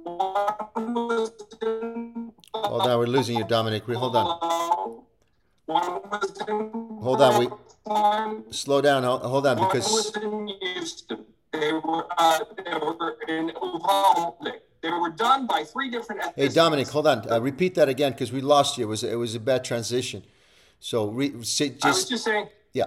[0.05, 1.33] Hold
[2.53, 3.87] on, we're losing you, Dominic.
[3.87, 5.05] We Hold on.
[5.67, 7.47] Hold on, we
[8.51, 9.03] slow down.
[9.03, 10.11] Hold on, because
[11.51, 14.47] they were uh, they were in Uvalde.
[14.81, 16.21] They were done by three different.
[16.35, 17.29] Hey, Dominic, hold on.
[17.29, 18.85] Uh, repeat that again because we lost you.
[18.85, 20.23] It was it was a bad transition.
[20.79, 22.47] So re, say, just, I was just saying.
[22.73, 22.85] Yeah.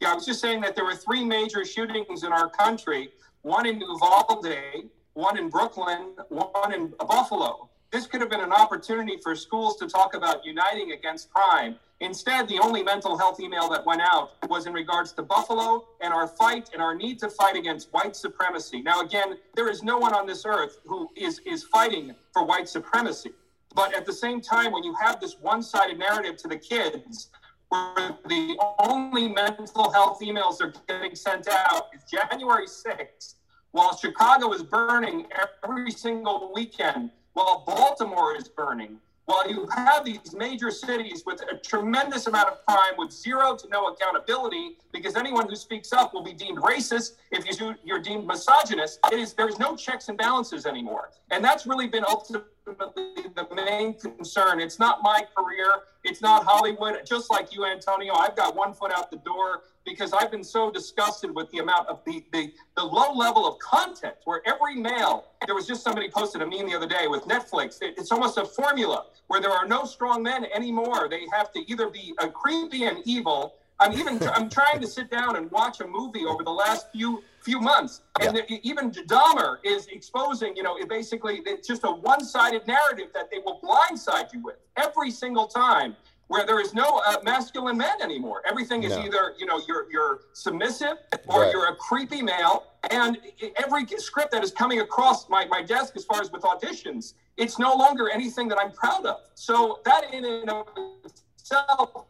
[0.00, 3.10] Yeah, I was just saying that there were three major shootings in our country.
[3.42, 7.70] One in Uvalde, one in Brooklyn, one in Buffalo.
[7.90, 11.76] This could have been an opportunity for schools to talk about uniting against crime.
[12.04, 16.12] Instead, the only mental health email that went out was in regards to Buffalo and
[16.12, 18.82] our fight and our need to fight against white supremacy.
[18.82, 22.68] Now, again, there is no one on this earth who is, is fighting for white
[22.68, 23.30] supremacy.
[23.74, 27.30] But at the same time, when you have this one sided narrative to the kids,
[27.70, 33.36] where the only mental health emails are getting sent out is January 6th,
[33.72, 35.26] while Chicago is burning
[35.64, 41.56] every single weekend while Baltimore is burning, while you have these major cities with a
[41.58, 46.22] tremendous amount of crime with zero to no accountability, because anyone who speaks up will
[46.22, 48.98] be deemed racist if you, you're deemed misogynist.
[49.10, 53.94] It is there's no checks and balances anymore, and that's really been ultimately the main
[53.94, 54.60] concern.
[54.60, 55.82] It's not my career.
[56.02, 57.04] It's not Hollywood.
[57.04, 60.70] Just like you, Antonio, I've got one foot out the door because I've been so
[60.70, 65.26] disgusted with the amount of the, the, the low level of content where every male,
[65.44, 67.82] there was just somebody posted a meme the other day with Netflix.
[67.82, 71.08] It, it's almost a formula where there are no strong men anymore.
[71.10, 73.54] They have to either be a creepy and evil.
[73.78, 77.22] I'm even I'm trying to sit down and watch a movie over the last few
[77.44, 78.58] few months, and yeah.
[78.62, 80.56] even Dahmer is exposing.
[80.56, 84.56] You know, it basically it's just a one-sided narrative that they will blindside you with
[84.76, 85.94] every single time
[86.28, 88.42] where there is no uh, masculine men anymore.
[88.48, 89.04] Everything is no.
[89.04, 91.52] either you know you're you're submissive or right.
[91.52, 92.64] you're a creepy male.
[92.90, 93.18] And
[93.56, 97.58] every script that is coming across my, my desk, as far as with auditions, it's
[97.58, 99.20] no longer anything that I'm proud of.
[99.34, 100.66] So that in and of
[101.04, 102.04] itself,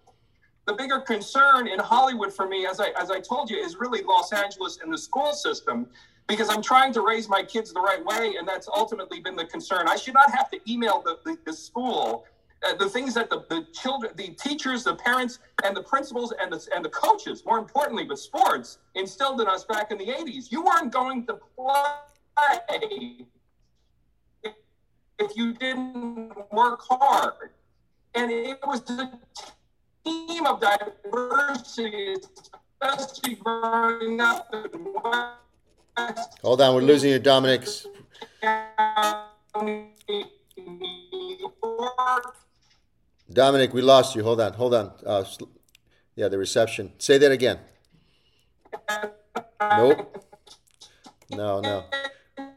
[0.67, 4.03] the bigger concern in Hollywood for me, as I as I told you, is really
[4.03, 5.87] Los Angeles and the school system.
[6.27, 9.45] Because I'm trying to raise my kids the right way, and that's ultimately been the
[9.45, 9.87] concern.
[9.89, 12.25] I should not have to email the, the, the school
[12.65, 16.53] uh, the things that the, the children, the teachers, the parents, and the principals and
[16.53, 20.51] the, and the coaches, more importantly, but sports instilled in us back in the 80s.
[20.51, 23.27] You weren't going to play
[25.19, 27.51] if you didn't work hard.
[28.15, 29.13] And it was a
[30.05, 32.17] team of diversity,
[32.83, 36.39] especially growing up in West.
[36.43, 37.67] Hold on, we're losing you, Dominic.
[43.33, 44.23] Dominic, we lost you.
[44.23, 44.93] Hold on, hold on.
[45.05, 45.25] Uh,
[46.15, 46.93] yeah, the reception.
[46.99, 47.59] Say that again.
[49.61, 50.25] Nope.
[51.31, 51.85] No, no.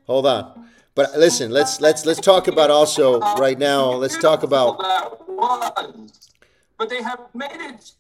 [0.06, 0.70] Hold on.
[0.94, 3.92] But listen, let's let's let's talk about also right now.
[3.92, 4.82] Let's talk about.
[6.78, 7.94] But they have made it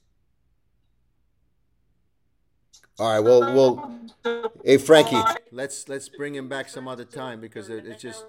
[3.00, 7.70] All right, well, well, hey Frankie, let's let's bring him back some other time because
[7.70, 8.26] it, it's just.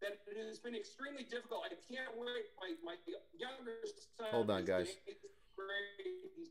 [0.00, 1.62] That it has been extremely difficult.
[1.64, 2.46] I can't wait.
[2.60, 2.94] My, my
[3.36, 3.74] younger
[4.18, 4.28] son.
[4.30, 4.86] Hold on, guys.
[5.04, 5.16] He's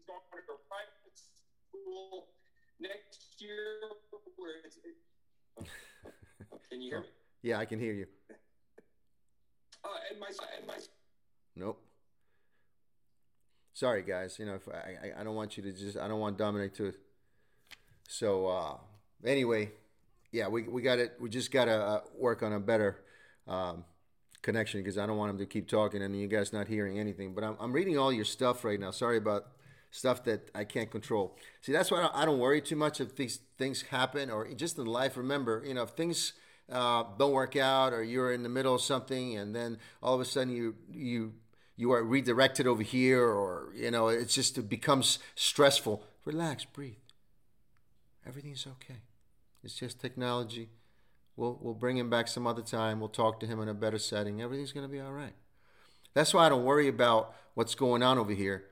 [0.06, 2.28] going to a private school
[2.82, 3.80] next year.
[4.36, 4.78] Where it's,
[6.70, 7.08] can you hear me?
[7.44, 8.08] Yeah, I can hear you.
[9.86, 10.76] Uh, and my and my
[11.56, 11.82] Nope.
[13.76, 14.40] Sorry, guys.
[14.40, 16.94] You know, if I, I don't want you to just I don't want Dominic to.
[18.08, 18.78] So uh,
[19.26, 19.70] anyway,
[20.32, 21.18] yeah, we we got it.
[21.20, 23.04] We just got to uh, work on a better
[23.50, 23.84] um,
[24.42, 27.36] connection because I don't want him to keep talking and you guys not hearing anything.
[27.36, 28.92] But I'm I'm reading all your stuff right now.
[28.92, 29.48] Sorry about
[29.92, 31.38] stuff that I can't control.
[31.60, 34.86] See, that's why I don't, worry too much if these things happen or just in
[34.86, 35.18] life.
[35.18, 36.32] Remember, you know, if things
[36.72, 40.22] uh, don't work out or you're in the middle of something and then all of
[40.22, 41.34] a sudden you you
[41.78, 46.04] you are redirected over here or you know it's just it becomes stressful.
[46.24, 46.96] Relax breathe.
[48.26, 49.02] Everything's okay.
[49.64, 50.70] It's just technology.
[51.36, 53.00] We'll we'll bring him back some other time.
[53.00, 54.42] We'll talk to him in a better setting.
[54.42, 55.34] Everything's going to be all right.
[56.14, 58.66] That's why i don't worry about what's going on over here.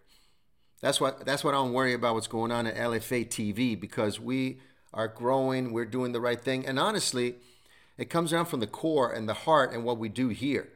[0.82, 4.20] That's what that's what i don't worry about what's going on at lfa tv because
[4.20, 4.60] we
[4.94, 5.74] are growing.
[5.74, 6.66] We're doing the right thing.
[6.66, 7.36] And honestly
[7.98, 10.70] it comes down from the core and the heart and what we do here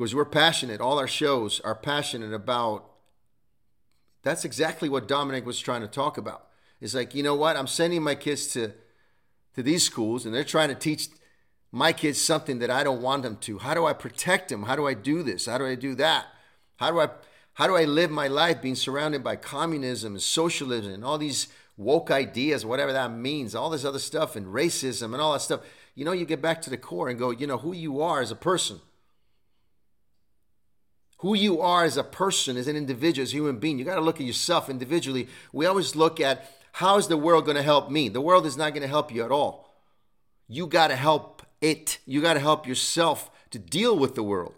[0.00, 0.80] because we're passionate.
[0.80, 2.90] All our shows are passionate about.
[4.22, 6.46] That's exactly what Dominic was trying to talk about.
[6.80, 7.54] It's like you know what?
[7.54, 8.72] I'm sending my kids to
[9.56, 11.08] to these schools, and they're trying to teach
[11.70, 13.58] my kids something that I don't want them to.
[13.58, 14.62] How do I protect them?
[14.62, 15.44] How do I do this?
[15.44, 16.28] How do I do that?
[16.76, 17.10] How do I
[17.52, 21.48] how do I live my life being surrounded by communism and socialism and all these
[21.76, 25.60] woke ideas, whatever that means, all this other stuff and racism and all that stuff?
[25.94, 28.22] You know, you get back to the core and go, you know, who you are
[28.22, 28.80] as a person
[31.20, 33.78] who you are as a person, as an individual, as a human being.
[33.78, 35.28] You got to look at yourself individually.
[35.52, 38.08] We always look at how is the world going to help me?
[38.08, 39.74] The world is not going to help you at all.
[40.48, 41.98] You got to help it.
[42.06, 44.54] You got to help yourself to deal with the world.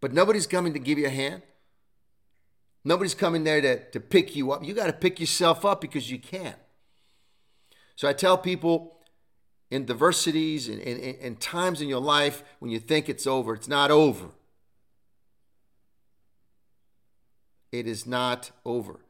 [0.00, 1.42] But nobody's coming to give you a hand.
[2.84, 4.64] Nobody's coming there to, to pick you up.
[4.64, 6.54] You got to pick yourself up because you can.
[7.96, 9.00] So I tell people
[9.68, 13.66] in diversities and in, in times in your life when you think it's over, it's
[13.66, 14.28] not over.
[17.70, 19.00] It is not over.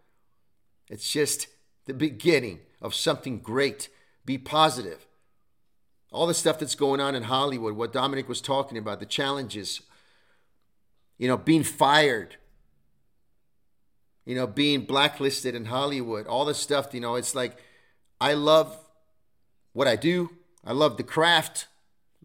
[0.89, 1.49] It's just
[1.87, 3.89] the beginning of something great.
[4.25, 5.07] Be positive.
[6.11, 9.83] All the stuff that's going on in Hollywood, what Dominic was talking about, the challenges,
[11.19, 12.37] you know, being fired,
[14.25, 17.59] you know, being blacklisted in Hollywood, all this stuff, you know, it's like
[18.21, 18.77] I love
[19.73, 20.31] what I do.
[20.65, 21.67] I love the craft.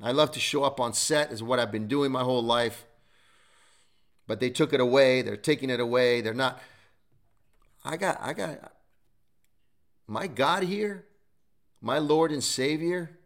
[0.02, 2.86] I love to show up on set, is what I've been doing my whole life
[4.28, 5.22] but they took it away.
[5.22, 6.22] They're taking it away.
[6.22, 6.60] They're not.
[7.84, 8.72] I got, I got
[10.08, 11.06] my God here,
[11.82, 13.18] my Lord and Savior.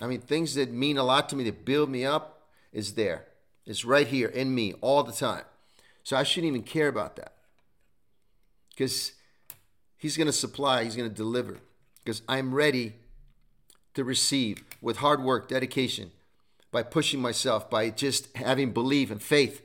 [0.00, 3.26] I mean, things that mean a lot to me, that build me up, is there.
[3.66, 5.44] It's right here in me all the time.
[6.02, 7.34] So I shouldn't even care about that.
[8.70, 9.12] Because
[9.96, 11.58] He's going to supply, He's going to deliver.
[12.02, 12.94] Because I'm ready
[13.94, 16.10] to receive with hard work, dedication,
[16.72, 19.62] by pushing myself, by just having belief and faith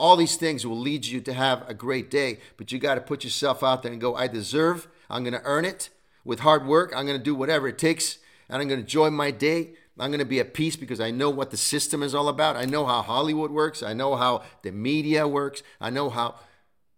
[0.00, 3.00] all these things will lead you to have a great day, but you got to
[3.00, 5.90] put yourself out there and go, I deserve, I'm going to earn it
[6.24, 6.92] with hard work.
[6.96, 9.74] I'm going to do whatever it takes, and I'm going to enjoy my day.
[9.98, 12.56] I'm going to be at peace because I know what the system is all about.
[12.56, 13.82] I know how Hollywood works.
[13.82, 15.62] I know how the media works.
[15.80, 16.36] I know how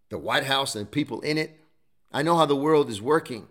[0.09, 1.59] the White House and people in it.
[2.13, 3.47] I know how the world is working.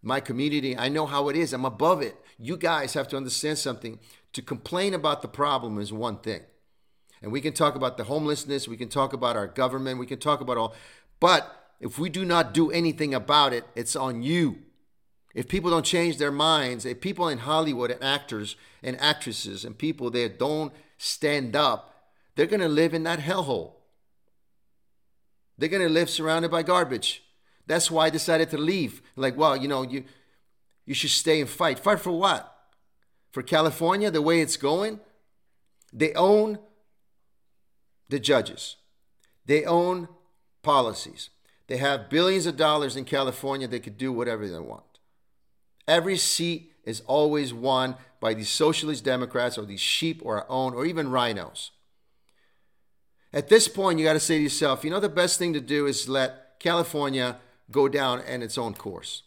[0.00, 1.52] My community, I know how it is.
[1.52, 2.16] I'm above it.
[2.38, 3.98] You guys have to understand something.
[4.34, 6.42] To complain about the problem is one thing.
[7.22, 10.18] And we can talk about the homelessness, we can talk about our government, we can
[10.18, 10.74] talk about all.
[11.20, 14.58] But if we do not do anything about it, it's on you.
[15.34, 19.78] If people don't change their minds, if people in Hollywood and actors and actresses and
[19.78, 23.74] people there don't stand up, they're going to live in that hellhole.
[25.56, 27.22] They're going to live surrounded by garbage.
[27.66, 29.00] That's why I decided to leave.
[29.16, 30.04] Like, well, you know, you
[30.84, 31.78] you should stay and fight.
[31.78, 32.52] Fight for what?
[33.30, 35.00] For California, the way it's going?
[35.92, 36.58] They own
[38.08, 38.76] the judges.
[39.46, 40.08] They own
[40.62, 41.30] policies.
[41.66, 43.66] They have billions of dollars in California.
[43.66, 44.84] They could do whatever they want.
[45.88, 50.74] Every seat is always won by these socialist Democrats or these sheep or our own
[50.74, 51.70] or even RINOs.
[53.32, 55.60] At this point, you got to say to yourself, you know, the best thing to
[55.60, 57.38] do is let California
[57.70, 59.22] go down in its own course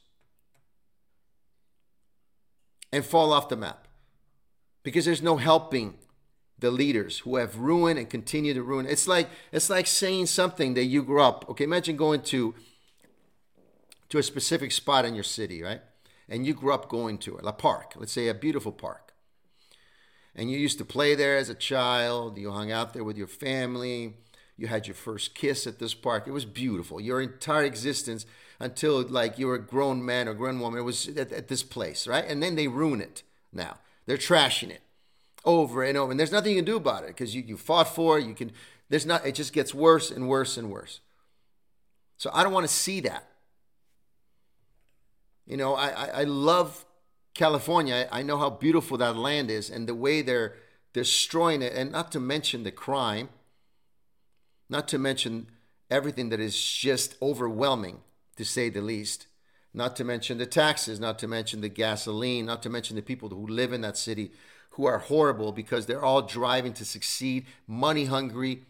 [2.92, 3.88] and fall off the map
[4.84, 5.96] because there's no helping
[6.65, 8.88] the leaders who have ruined and continue to ruin.
[8.88, 11.45] It's like it's like saying something that you grew up.
[11.49, 12.56] Okay, imagine going to
[14.10, 15.82] to a specific spot in your city, right?
[16.28, 19.13] And you grew up going to it, a park, let's say a beautiful park.
[20.36, 23.28] And you used to play there as a child, you hung out there with your
[23.28, 24.15] family,
[24.58, 26.28] you had your first kiss at this park.
[26.28, 26.99] It was beautiful.
[26.99, 28.25] Your entire existence
[28.60, 31.62] until like you were a grown man or grown woman, it was at, at this
[31.62, 32.25] place, right?
[32.28, 33.21] And then they ruin it
[33.54, 33.78] now.
[34.08, 34.82] They're trashing it
[35.46, 36.12] over and over.
[36.12, 38.26] And there's nothing you can do about it because you, you fought for it.
[38.26, 38.52] You can,
[38.90, 41.00] there's not, it just gets worse and worse and worse.
[42.18, 43.28] So I don't want to see that.
[45.46, 46.86] You know, I, I, I love
[47.34, 48.08] California.
[48.12, 50.56] I, I know how beautiful that land is and the way they're
[50.94, 53.30] destroying it, and not to mention the crime,
[54.70, 55.48] not to mention
[55.92, 58.00] everything that is just overwhelming,
[58.38, 59.28] to say the least.
[59.74, 63.28] Not to mention the taxes, not to mention the gasoline, not to mention the people
[63.28, 64.32] who live in that city
[64.76, 68.64] who are horrible because they're all driving to succeed, money hungry.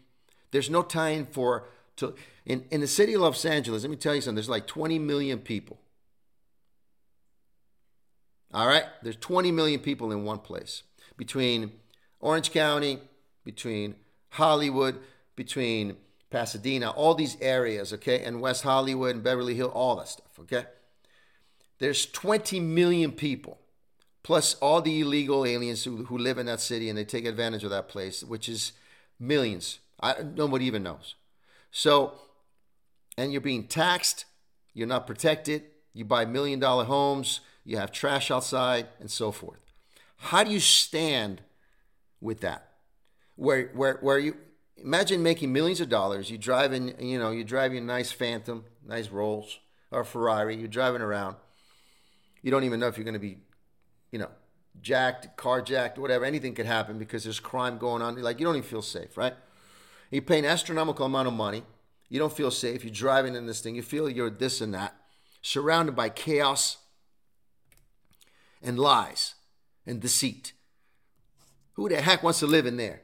[0.50, 1.66] There's no time for
[1.96, 2.14] to
[2.44, 4.98] in, in the city of Los Angeles, let me tell you something, there's like 20
[5.00, 5.78] million people.
[8.54, 8.84] All right?
[9.02, 10.84] There's 20 million people in one place.
[11.16, 11.72] Between
[12.20, 13.00] Orange County,
[13.44, 13.96] between
[14.30, 15.00] Hollywood,
[15.34, 15.96] between
[16.30, 20.66] Pasadena, all these areas, okay, and West Hollywood and Beverly Hills, all that stuff, okay?
[21.78, 23.58] There's 20 million people,
[24.26, 27.62] plus all the illegal aliens who, who live in that city and they take advantage
[27.62, 28.72] of that place, which is
[29.20, 29.78] millions.
[30.00, 31.14] I, nobody even knows.
[31.70, 32.14] So,
[33.16, 34.24] and you're being taxed,
[34.74, 35.62] you're not protected,
[35.94, 39.60] you buy million dollar homes, you have trash outside, and so forth.
[40.16, 41.42] How do you stand
[42.20, 42.72] with that?
[43.36, 44.36] Where, where, where you
[44.76, 48.64] imagine making millions of dollars, you drive in, you know, you drive your nice Phantom,
[48.84, 49.60] nice Rolls
[49.92, 51.36] or Ferrari, you're driving around.
[52.42, 53.38] You don't even know if you're going to be,
[54.10, 54.30] you know,
[54.80, 56.24] jacked, carjacked, whatever.
[56.24, 58.20] Anything could happen because there's crime going on.
[58.22, 59.34] Like you don't even feel safe, right?
[60.10, 61.62] You pay an astronomical amount of money.
[62.08, 62.84] You don't feel safe.
[62.84, 63.74] You're driving in this thing.
[63.74, 64.94] You feel you're this and that,
[65.42, 66.78] surrounded by chaos
[68.62, 69.34] and lies
[69.84, 70.52] and deceit.
[71.74, 73.02] Who the heck wants to live in there?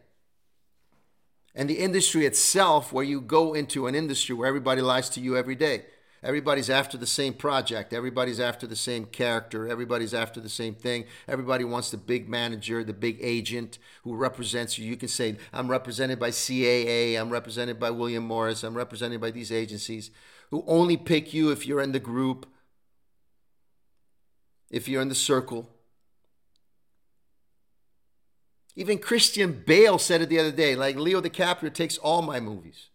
[1.55, 5.37] And the industry itself, where you go into an industry where everybody lies to you
[5.37, 5.85] every day.
[6.25, 7.93] Everybody's after the same project.
[7.93, 9.67] Everybody's after the same character.
[9.67, 11.05] Everybody's after the same thing.
[11.27, 14.87] Everybody wants the big manager, the big agent who represents you.
[14.87, 19.33] You can say, I'm represented by CAA, I'm represented by William Morris, I'm represented by
[19.33, 20.13] these agencies
[20.51, 22.47] who only pick you if you're in the group,
[24.71, 25.69] if you're in the circle.
[28.77, 32.91] Even Christian Bale said it the other day, like Leo DiCaprio takes all my movies.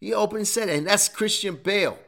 [0.00, 1.98] He opened and said it, and that's Christian Bale.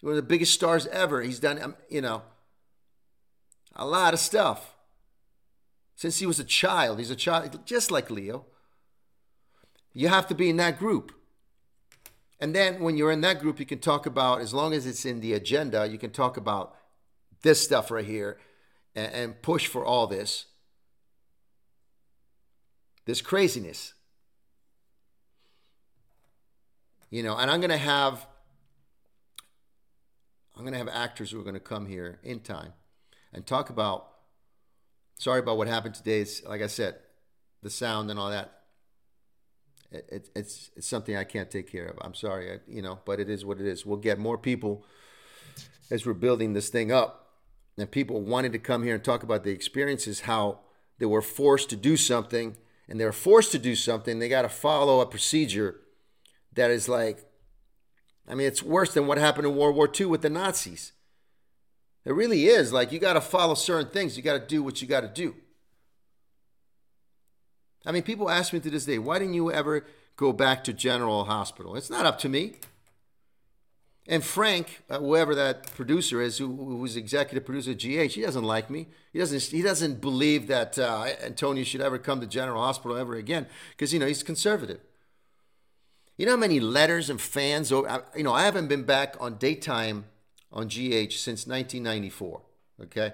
[0.00, 1.22] One of the biggest stars ever.
[1.22, 2.22] He's done, um, you know,
[3.74, 4.74] a lot of stuff
[5.96, 6.98] since he was a child.
[6.98, 8.46] He's a child, just like Leo.
[9.92, 11.12] You have to be in that group.
[12.40, 15.04] And then when you're in that group, you can talk about, as long as it's
[15.04, 16.76] in the agenda, you can talk about
[17.42, 18.38] this stuff right here
[18.94, 20.46] and, and push for all this.
[23.06, 23.94] This craziness.
[27.10, 28.26] You know, and I'm going to have
[30.58, 32.72] I'm going to have actors who are going to come here in time
[33.32, 34.08] and talk about.
[35.16, 36.18] Sorry about what happened today.
[36.20, 36.96] It's like I said,
[37.62, 38.54] the sound and all that.
[39.92, 41.96] It, it, it's it's something I can't take care of.
[42.00, 43.86] I'm sorry, I, you know, but it is what it is.
[43.86, 44.84] We'll get more people
[45.92, 47.36] as we're building this thing up,
[47.76, 50.58] and people wanting to come here and talk about the experiences, how
[50.98, 52.56] they were forced to do something,
[52.88, 54.18] and they're forced to do something.
[54.18, 55.80] They got to follow a procedure
[56.54, 57.27] that is like
[58.28, 60.92] I mean, it's worse than what happened in World War II with the Nazis.
[62.04, 62.72] It really is.
[62.72, 65.08] Like, you got to follow certain things, you got to do what you got to
[65.08, 65.34] do.
[67.86, 69.86] I mean, people ask me to this day, why didn't you ever
[70.16, 71.74] go back to General Hospital?
[71.74, 72.56] It's not up to me.
[74.06, 78.44] And Frank, uh, whoever that producer is, who, who's executive producer at GH, he doesn't
[78.44, 78.88] like me.
[79.12, 79.42] He doesn't.
[79.42, 83.92] He doesn't believe that uh, Antonio should ever come to General Hospital ever again because
[83.92, 84.80] you know he's conservative.
[86.18, 87.70] You know how many letters and fans?
[87.70, 90.06] You know, I haven't been back on daytime
[90.52, 92.42] on GH since 1994.
[92.82, 93.12] Okay,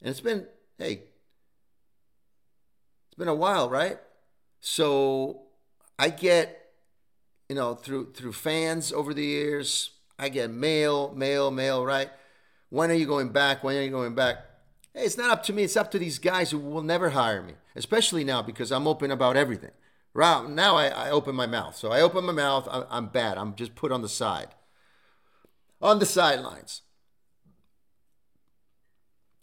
[0.00, 0.46] and it's been
[0.78, 1.04] hey,
[3.06, 3.98] it's been a while, right?
[4.60, 5.44] So
[5.98, 6.74] I get,
[7.48, 12.10] you know, through through fans over the years, I get mail, mail, mail, right?
[12.68, 13.64] When are you going back?
[13.64, 14.44] When are you going back?
[14.92, 15.62] Hey, it's not up to me.
[15.62, 19.10] It's up to these guys who will never hire me, especially now because I'm open
[19.10, 19.70] about everything.
[20.16, 21.76] Now, I, I open my mouth.
[21.76, 22.66] So I open my mouth.
[22.70, 23.38] I'm, I'm bad.
[23.38, 24.48] I'm just put on the side,
[25.80, 26.82] on the sidelines.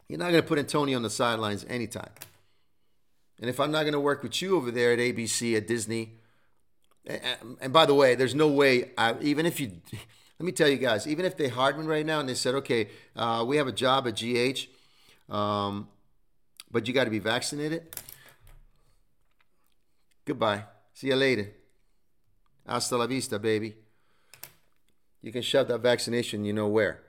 [0.08, 2.10] You're not going to put Antonio on the sidelines anytime.
[3.40, 6.20] And if I'm not going to work with you over there at ABC, at Disney,
[7.06, 9.72] And, and by the way, there's no way, I, even if you,
[10.40, 12.56] let me tell you guys, even if they hired me right now and they said,
[12.56, 14.68] okay, uh, we have a job at GH,
[15.34, 15.88] um,
[16.72, 17.96] but you got to be vaccinated.
[20.26, 20.66] Goodbye.
[20.94, 21.52] See you later.
[22.66, 23.76] Hasta la vista, baby.
[25.22, 27.02] You can shove that vaccination, you know where.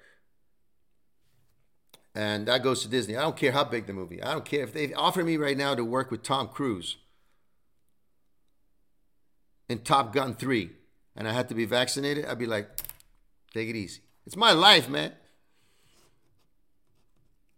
[2.14, 3.16] And that goes to Disney.
[3.16, 4.22] I don't care how big the movie.
[4.22, 6.96] I don't care if they offer me right now to work with Tom Cruise
[9.68, 10.70] in Top Gun 3
[11.16, 12.68] and I had to be vaccinated, I'd be like,
[13.52, 14.02] take it easy.
[14.26, 15.12] It's my life, man.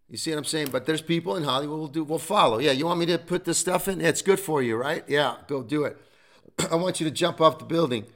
[0.09, 0.68] You see what I'm saying?
[0.70, 2.59] But there's people in Hollywood will do will follow.
[2.59, 4.00] Yeah, you want me to put this stuff in?
[4.00, 5.04] It's good for you, right?
[5.09, 5.96] Yeah, go do it.
[6.70, 8.07] I want you to jump off the building.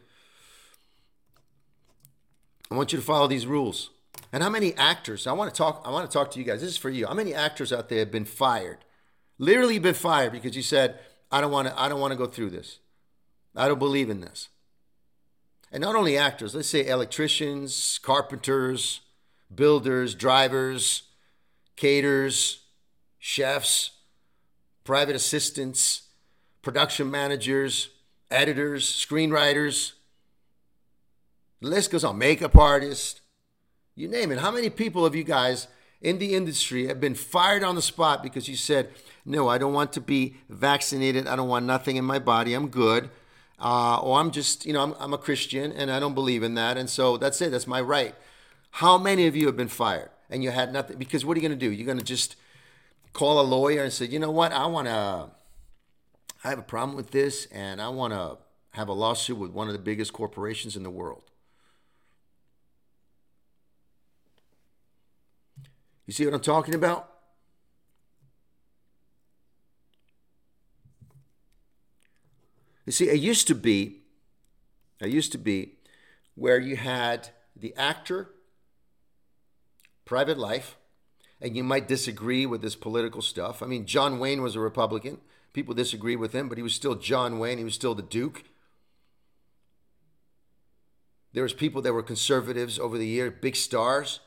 [2.70, 3.90] I want you to follow these rules.
[4.32, 5.26] And how many actors?
[5.26, 5.82] I want to talk.
[5.84, 6.60] I want to talk to you guys.
[6.60, 7.06] This is for you.
[7.06, 8.78] How many actors out there have been fired?
[9.38, 11.00] Literally been fired because you said,
[11.32, 11.80] "I don't want to.
[11.80, 12.78] I don't want to go through this.
[13.56, 14.48] I don't believe in this."
[15.72, 16.54] And not only actors.
[16.54, 19.00] Let's say electricians, carpenters,
[19.52, 21.02] builders, drivers,
[21.80, 22.60] caterers,
[23.18, 23.92] chefs,
[24.84, 26.02] private assistants,
[26.60, 27.88] production managers,
[28.30, 29.92] editors, screenwriters.
[31.62, 32.18] The list goes on.
[32.18, 33.22] Makeup artists,
[33.94, 34.40] you name it.
[34.40, 35.68] How many people of you guys
[36.02, 38.90] in the industry have been fired on the spot because you said,
[39.24, 41.26] no, I don't want to be vaccinated.
[41.26, 42.52] I don't want nothing in my body.
[42.52, 43.08] I'm good.
[43.58, 46.54] Uh, or I'm just, you know, I'm, I'm a Christian and I don't believe in
[46.54, 46.76] that.
[46.76, 47.50] And so that's it.
[47.50, 48.14] That's my right.
[48.70, 50.98] How many of you have been fired and you had nothing?
[50.98, 51.72] Because what are you going to do?
[51.72, 52.36] You're going to just
[53.12, 54.52] call a lawyer and say, you know what?
[54.52, 55.30] I want to,
[56.44, 58.38] I have a problem with this and I want to
[58.72, 61.24] have a lawsuit with one of the biggest corporations in the world.
[66.06, 67.08] You see what I'm talking about?
[72.86, 74.00] You see, it used to be,
[75.00, 75.74] it used to be
[76.34, 78.30] where you had the actor,
[80.10, 80.76] private life,
[81.40, 83.62] and you might disagree with his political stuff.
[83.62, 85.18] I mean, John Wayne was a Republican.
[85.52, 87.58] People disagree with him, but he was still John Wayne.
[87.58, 88.42] He was still the Duke.
[91.32, 94.18] There was people that were conservatives over the years, big stars.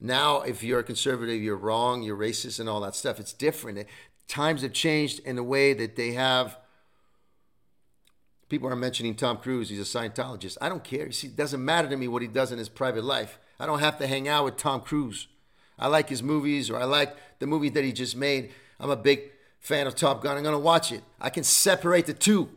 [0.00, 3.20] Now, if you're a conservative, you're wrong, you're racist, and all that stuff.
[3.20, 3.86] It's different.
[4.26, 6.58] Times have changed in the way that they have.
[8.48, 9.68] People are mentioning Tom Cruise.
[9.68, 10.56] He's a Scientologist.
[10.60, 11.12] I don't care.
[11.12, 13.38] See, it doesn't matter to me what he does in his private life.
[13.60, 15.26] I don't have to hang out with Tom Cruise.
[15.78, 18.50] I like his movies, or I like the movie that he just made.
[18.80, 19.30] I'm a big
[19.60, 20.36] fan of Top Gun.
[20.36, 21.02] I'm going to watch it.
[21.20, 22.48] I can separate the two.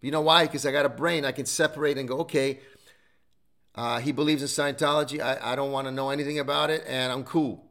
[0.00, 0.44] You know why?
[0.44, 1.24] Because I got a brain.
[1.24, 2.60] I can separate and go, okay,
[3.74, 5.20] uh, he believes in Scientology.
[5.20, 7.64] I, I don't want to know anything about it, and I'm cool.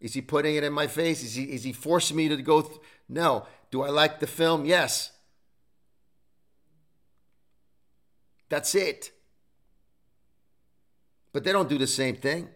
[0.00, 1.22] Is he putting it in my face?
[1.22, 2.62] Is he, is he forcing me to go?
[2.62, 3.46] Th- no.
[3.70, 4.66] Do I like the film?
[4.66, 5.12] Yes.
[8.48, 9.11] That's it.
[11.32, 12.48] But they don't do the same thing.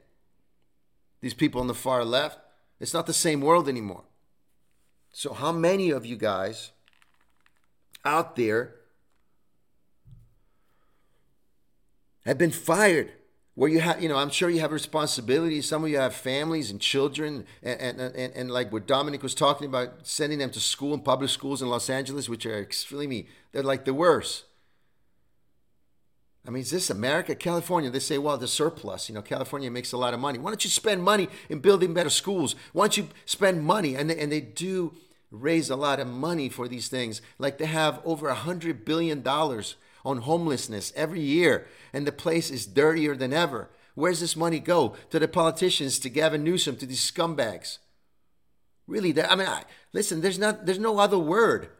[1.20, 2.38] These people on the far left,
[2.78, 4.04] it's not the same world anymore.
[5.12, 6.72] So, how many of you guys
[8.04, 8.74] out there
[12.26, 13.12] have been fired
[13.54, 16.70] where you have you know i'm sure you have responsibilities some of you have families
[16.70, 20.60] and children and, and, and, and, like what dominic was talking about sending them to
[20.60, 24.44] school in public schools in los angeles which are extremely they're like the worst
[26.46, 29.92] i mean is this america california they say well the surplus you know california makes
[29.92, 32.96] a lot of money why don't you spend money in building better schools why don't
[32.96, 34.94] you spend money and they, and they do
[35.30, 39.22] raise a lot of money for these things like they have over a hundred billion
[39.22, 39.76] dollars
[40.06, 43.68] on homelessness every year, and the place is dirtier than ever.
[43.94, 44.94] Where's this money go?
[45.10, 47.78] To the politicians, to Gavin Newsom, to these scumbags.
[48.86, 50.20] Really, I mean, I, listen.
[50.20, 50.64] There's not.
[50.64, 51.70] There's no other word.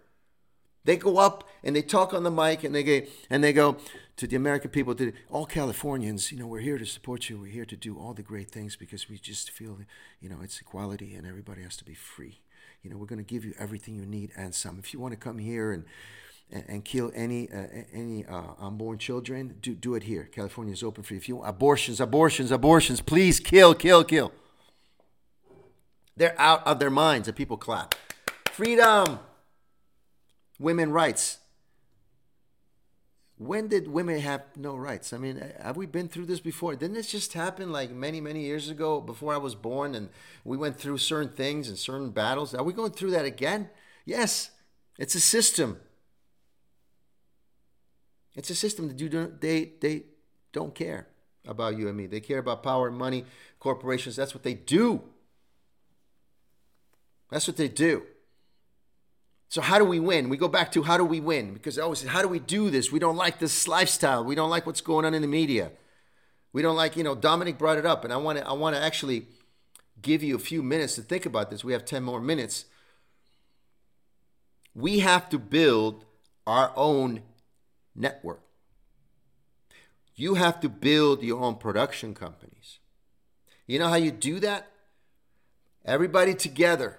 [0.84, 3.76] They go up and they talk on the mic and they go and they go
[4.16, 6.32] to the American people, to all Californians.
[6.32, 7.38] You know, we're here to support you.
[7.38, 9.78] We're here to do all the great things because we just feel,
[10.20, 12.40] you know, it's equality and everybody has to be free.
[12.82, 14.78] You know, we're going to give you everything you need and some.
[14.78, 15.84] If you want to come here and
[16.50, 20.28] and, kill any uh, any uh, unborn children, do do it here.
[20.32, 21.18] California is open for you.
[21.18, 24.32] If you want abortions, abortions, abortions, please kill, kill, kill.
[26.16, 27.96] They're out of their minds, and people clap.
[28.52, 29.18] Freedom,
[30.58, 31.38] women rights.
[33.38, 35.12] When did women have no rights?
[35.12, 36.74] I mean, have we been through this before?
[36.74, 40.08] Didn't this just happen like many, many years ago before I was born and
[40.42, 42.54] we went through certain things and certain battles?
[42.54, 43.68] Are we going through that again?
[44.06, 44.52] Yes,
[44.98, 45.78] it's a system.
[48.34, 50.04] It's a system that you don't, they, they
[50.52, 51.08] don't care
[51.46, 52.06] about you and me.
[52.06, 53.26] They care about power and money,
[53.60, 54.16] corporations.
[54.16, 55.02] That's what they do.
[57.30, 58.04] That's what they do.
[59.48, 60.28] So how do we win?
[60.28, 61.54] We go back to how do we win?
[61.54, 62.90] Because I always say, how do we do this?
[62.90, 64.24] We don't like this lifestyle.
[64.24, 65.70] We don't like what's going on in the media.
[66.52, 68.76] We don't like, you know, Dominic brought it up, and I want to I want
[68.76, 69.26] to actually
[70.00, 71.64] give you a few minutes to think about this.
[71.64, 72.64] We have 10 more minutes.
[74.74, 76.04] We have to build
[76.46, 77.22] our own
[77.94, 78.42] network.
[80.14, 82.78] You have to build your own production companies.
[83.66, 84.70] You know how you do that?
[85.84, 86.98] Everybody together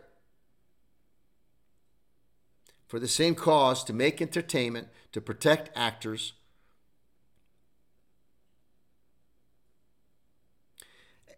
[2.88, 6.34] for the same cause to make entertainment, to protect actors.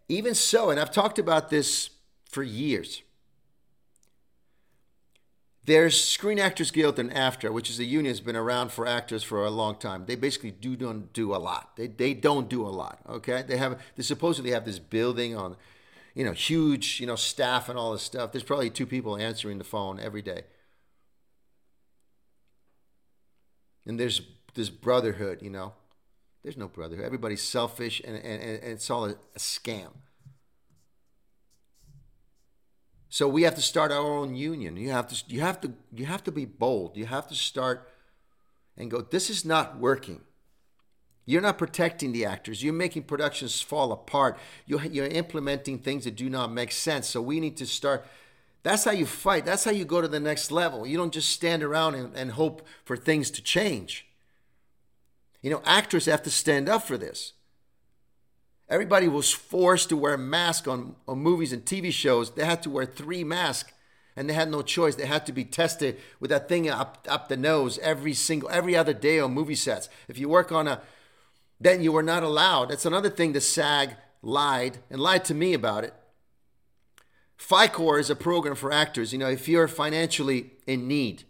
[0.08, 1.90] Even so, and I've talked about this
[2.24, 3.02] for years.
[5.64, 9.22] There's Screen Actors Guild and AFTRA, which is a union that's been around for actors
[9.22, 10.04] for a long time.
[10.06, 11.76] They basically do don't do a lot.
[11.76, 12.98] They, they don't do a lot.
[13.08, 15.56] Okay, they have they supposedly have this building on,
[16.14, 18.32] you know, huge you know staff and all this stuff.
[18.32, 20.42] There's probably two people answering the phone every day.
[23.90, 24.22] And there's
[24.54, 25.72] this brotherhood, you know.
[26.44, 27.04] There's no brotherhood.
[27.04, 29.88] Everybody's selfish and, and, and it's all a, a scam.
[33.08, 34.76] So we have to start our own union.
[34.76, 36.96] You have to you have to you have to be bold.
[36.96, 37.88] You have to start
[38.76, 40.20] and go, this is not working.
[41.26, 42.62] You're not protecting the actors.
[42.62, 44.38] You're making productions fall apart.
[44.66, 47.08] You're, you're implementing things that do not make sense.
[47.08, 48.06] So we need to start
[48.62, 49.44] that's how you fight.
[49.44, 50.86] That's how you go to the next level.
[50.86, 54.06] You don't just stand around and, and hope for things to change.
[55.42, 57.32] You know, actors have to stand up for this.
[58.68, 62.32] Everybody was forced to wear masks on, on movies and TV shows.
[62.32, 63.72] They had to wear three masks
[64.14, 64.94] and they had no choice.
[64.94, 68.76] They had to be tested with that thing up, up the nose every single every
[68.76, 69.88] other day on movie sets.
[70.08, 70.82] If you work on a
[71.60, 72.70] then you were not allowed.
[72.70, 75.94] That's another thing the SAG lied and lied to me about it.
[77.40, 79.14] Fi-Core is a program for actors.
[79.14, 81.24] You know, if you're financially in need,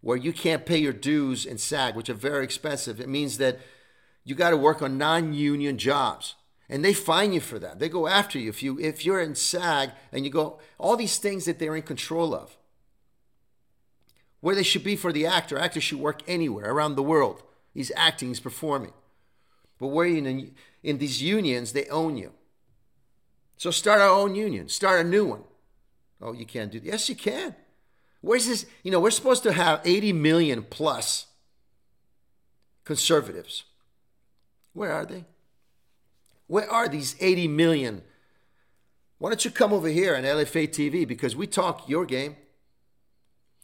[0.00, 3.58] where you can't pay your dues in SAG, which are very expensive, it means that
[4.24, 6.34] you got to work on non-union jobs,
[6.70, 7.78] and they fine you for that.
[7.78, 11.18] They go after you if you if you're in SAG and you go all these
[11.18, 12.56] things that they're in control of.
[14.40, 17.42] Where they should be for the actor, actors should work anywhere around the world.
[17.74, 18.94] He's acting, he's performing.
[19.78, 22.32] But where in in these unions, they own you.
[23.58, 25.44] So start our own union, start a new one.
[26.20, 26.86] Oh, you can't do that.
[26.86, 27.54] Yes, you can.
[28.20, 28.66] Where's this?
[28.82, 31.26] You know, we're supposed to have 80 million plus
[32.84, 33.64] conservatives.
[34.72, 35.24] Where are they?
[36.46, 38.02] Where are these 80 million?
[39.18, 42.36] Why don't you come over here on LFA TV because we talk your game.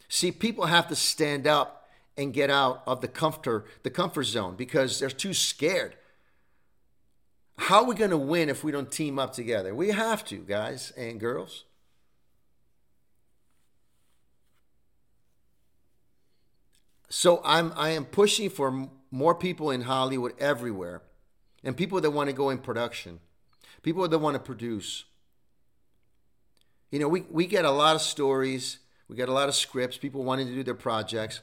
[0.09, 4.55] See, people have to stand up and get out of the comfort the comfort zone
[4.57, 5.97] because they're too scared.
[7.59, 9.75] How are we going to win if we don't team up together?
[9.75, 11.65] We have to, guys and girls.
[17.09, 21.03] So I'm I am pushing for more people in Hollywood everywhere,
[21.63, 23.21] and people that want to go in production,
[23.83, 25.05] people that want to produce.
[26.91, 28.79] You know, we, we get a lot of stories,
[29.09, 31.41] we get a lot of scripts, people wanting to do their projects.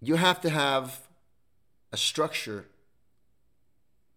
[0.00, 1.02] You have to have
[1.92, 2.66] a structure,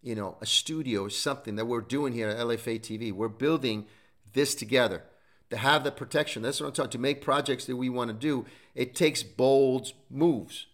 [0.02, 3.12] you know, a studio something that we're doing here at LFA TV.
[3.12, 3.86] We're building
[4.32, 5.04] this together
[5.50, 6.42] to have the protection.
[6.42, 8.46] That's what I'm talking to make projects that we want to do.
[8.74, 10.66] It takes bold moves.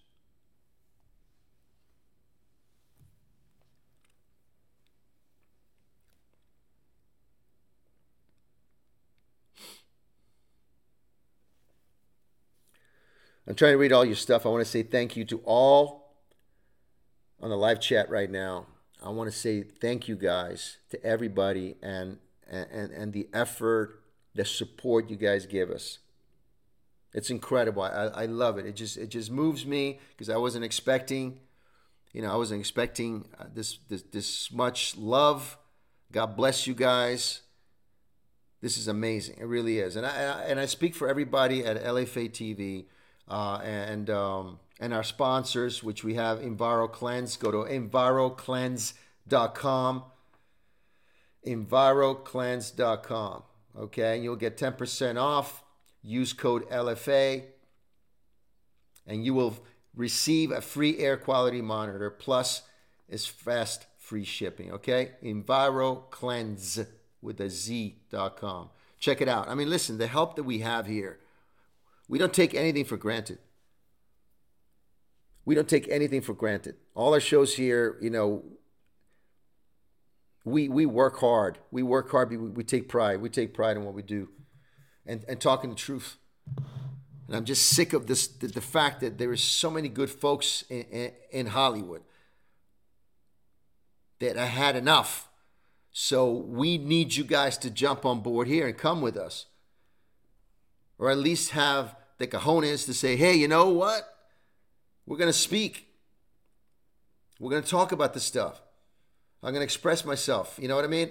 [13.48, 14.44] I'm trying to read all your stuff.
[14.44, 16.14] I want to say thank you to all
[17.40, 18.66] on the live chat right now.
[19.02, 22.18] I want to say thank you guys to everybody and
[22.50, 24.02] and and the effort
[24.36, 25.98] the support you guys give us.
[27.12, 27.82] It's incredible.
[27.82, 28.66] I, I love it.
[28.66, 31.40] It just it just moves me because I wasn't expecting,
[32.12, 35.56] you know, I wasn't expecting uh, this, this this much love.
[36.12, 37.40] God bless you guys.
[38.60, 39.38] This is amazing.
[39.40, 39.96] It really is.
[39.96, 42.84] And I and I speak for everybody at LFA TV
[43.28, 47.38] uh, and um, and our sponsors, which we have EnviroKlenz.
[47.38, 50.04] Go to enviroklenz.com.
[51.46, 53.42] Enviroklenz.com
[53.78, 54.14] okay?
[54.14, 55.62] And you'll get 10% off.
[56.02, 57.42] Use code LFA,
[59.08, 59.56] and you will
[59.92, 62.62] receive a free air quality monitor plus
[63.08, 65.12] is fast free shipping, okay?
[65.22, 66.86] EnviroKlenz
[67.20, 68.70] with a Z.com.
[69.00, 69.48] Check it out.
[69.48, 71.18] I mean, listen, the help that we have here,
[72.08, 73.38] we don't take anything for granted.
[75.44, 76.76] We don't take anything for granted.
[76.94, 78.44] All our shows here, you know,
[80.46, 81.58] we we work hard.
[81.72, 82.30] We work hard.
[82.30, 83.20] We, we take pride.
[83.20, 84.28] We take pride in what we do,
[85.04, 86.16] and and talking the truth.
[87.26, 90.08] And I'm just sick of this the, the fact that there is so many good
[90.08, 92.02] folks in, in, in Hollywood
[94.20, 95.28] that I had enough.
[95.90, 99.46] So we need you guys to jump on board here and come with us.
[100.98, 104.02] Or at least have the cojones to say, hey, you know what?
[105.06, 105.88] We're going to speak.
[107.40, 108.60] We're going to talk about this stuff.
[109.46, 110.58] I'm going to express myself.
[110.60, 111.08] You know what I mean?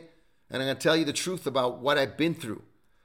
[0.52, 2.64] And I'm going to tell you the truth about what I've been through,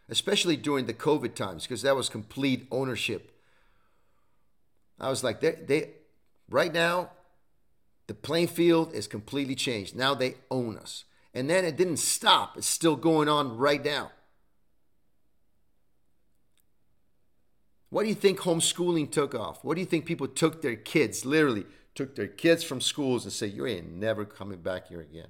[0.08, 3.30] especially during the COVID times, because that was complete ownership.
[4.98, 5.90] I was like, they, they,
[6.50, 7.10] right now,
[8.08, 9.94] the playing field is completely changed.
[9.94, 11.04] Now they own us.
[11.32, 14.10] And then it didn't stop, it's still going on right now.
[17.90, 19.64] What do you think homeschooling took off?
[19.64, 21.66] What do you think people took their kids, literally
[22.00, 25.26] took their kids from schools and say, You ain't never coming back here again?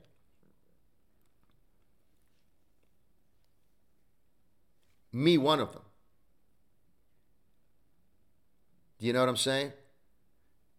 [5.12, 5.82] Me, one of them.
[9.00, 9.72] Do you know what I'm saying?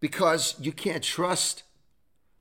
[0.00, 1.62] Because you can't trust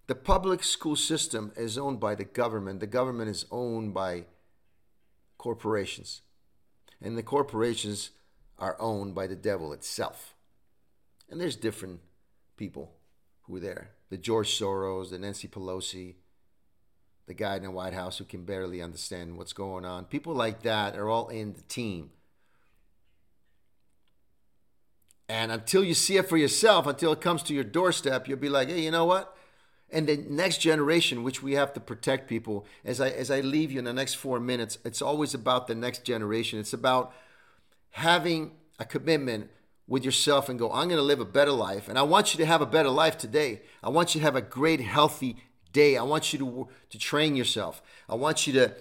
[0.07, 2.79] the public school system is owned by the government.
[2.79, 4.27] The government is owned by
[5.37, 6.21] corporations.
[7.01, 8.11] And the corporations
[8.57, 10.35] are owned by the devil itself.
[11.29, 11.99] And there's different
[12.55, 12.93] people
[13.51, 13.91] who are there.
[14.09, 16.15] The George Soros, the Nancy Pelosi,
[17.27, 20.05] the guy in the White House who can barely understand what's going on.
[20.05, 22.11] People like that are all in the team.
[25.29, 28.49] And until you see it for yourself, until it comes to your doorstep, you'll be
[28.49, 29.35] like, hey, you know what?
[29.89, 33.71] And the next generation, which we have to protect people, as I as I leave
[33.71, 36.59] you in the next four minutes, it's always about the next generation.
[36.59, 37.13] It's about
[37.91, 39.49] having a commitment
[39.91, 41.89] with yourself and go, I'm going to live a better life.
[41.89, 43.61] And I want you to have a better life today.
[43.83, 45.35] I want you to have a great, healthy
[45.73, 45.97] day.
[45.97, 47.83] I want you to, to train yourself.
[48.07, 48.73] I want you to,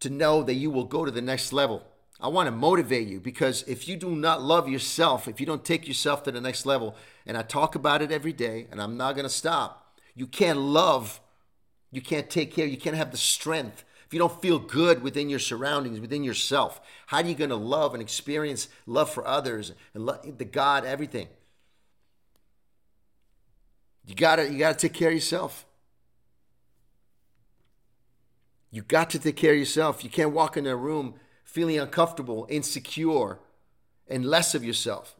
[0.00, 1.82] to know that you will go to the next level.
[2.20, 5.64] I want to motivate you because if you do not love yourself, if you don't
[5.64, 8.98] take yourself to the next level, and I talk about it every day, and I'm
[8.98, 11.18] not going to stop, you can't love,
[11.90, 15.28] you can't take care, you can't have the strength if you don't feel good within
[15.28, 19.72] your surroundings, within yourself, how are you going to love and experience love for others
[19.94, 21.26] and love, the God, everything?
[24.06, 25.66] You gotta, you gotta take care of yourself.
[28.70, 30.04] You got to take care of yourself.
[30.04, 33.40] You can't walk in a room feeling uncomfortable, insecure,
[34.06, 35.16] and less of yourself.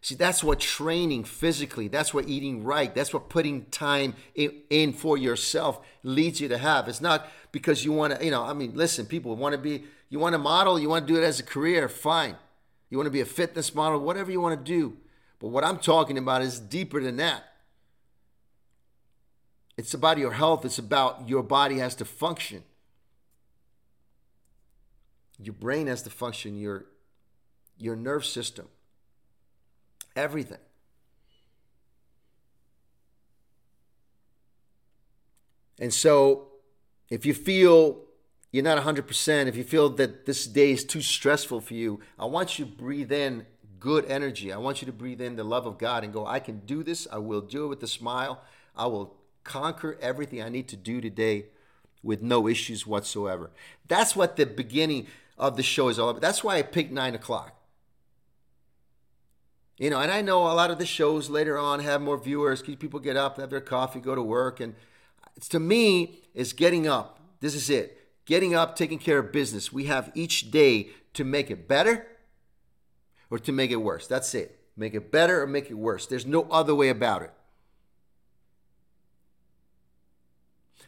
[0.00, 4.92] See, that's what training physically, that's what eating right, that's what putting time in, in,
[4.92, 6.86] for yourself leads you to have.
[6.86, 9.84] It's not because you want to, you know, I mean, listen, people want to be,
[10.08, 12.36] you want to model, you want to do it as a career, fine.
[12.90, 14.96] You want to be a fitness model, whatever you want to do.
[15.40, 17.44] But what I'm talking about is deeper than that.
[19.76, 22.62] It's about your health, it's about your body has to function.
[25.40, 26.86] Your brain has to function, your
[27.80, 28.68] your nerve system
[30.18, 30.58] everything.
[35.78, 36.48] And so,
[37.08, 38.00] if you feel
[38.50, 42.24] you're not 100%, if you feel that this day is too stressful for you, I
[42.24, 43.46] want you to breathe in
[43.78, 44.52] good energy.
[44.52, 46.82] I want you to breathe in the love of God and go, I can do
[46.82, 47.06] this.
[47.12, 48.40] I will do it with a smile.
[48.74, 49.14] I will
[49.44, 51.46] conquer everything I need to do today
[52.02, 53.50] with no issues whatsoever.
[53.86, 55.06] That's what the beginning
[55.36, 56.22] of the show is all about.
[56.22, 57.57] That's why I picked nine o'clock.
[59.78, 62.60] You know, and I know a lot of the shows later on have more viewers
[62.60, 64.58] because people get up, have their coffee, go to work.
[64.58, 64.74] And
[65.36, 67.20] it's to me, it's getting up.
[67.40, 67.96] This is it.
[68.24, 69.72] Getting up, taking care of business.
[69.72, 72.06] We have each day to make it better
[73.30, 74.08] or to make it worse.
[74.08, 74.58] That's it.
[74.76, 76.06] Make it better or make it worse.
[76.06, 77.32] There's no other way about it.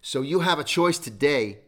[0.02, 1.58] So you have a choice today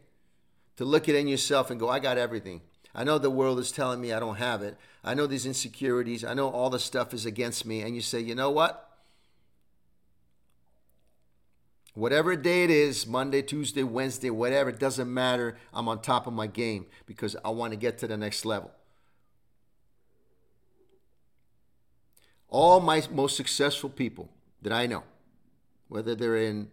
[0.75, 2.61] to look at in yourself and go, I got everything.
[2.95, 4.77] I know the world is telling me I don't have it.
[5.03, 6.23] I know these insecurities.
[6.23, 7.81] I know all the stuff is against me.
[7.81, 8.89] And you say, you know what?
[11.95, 15.57] Whatever day it is, Monday, Tuesday, Wednesday, whatever, it doesn't matter.
[15.73, 18.71] I'm on top of my game because I want to get to the next level.
[22.49, 24.29] All my most successful people
[24.61, 25.03] that I know,
[25.87, 26.71] whether they're in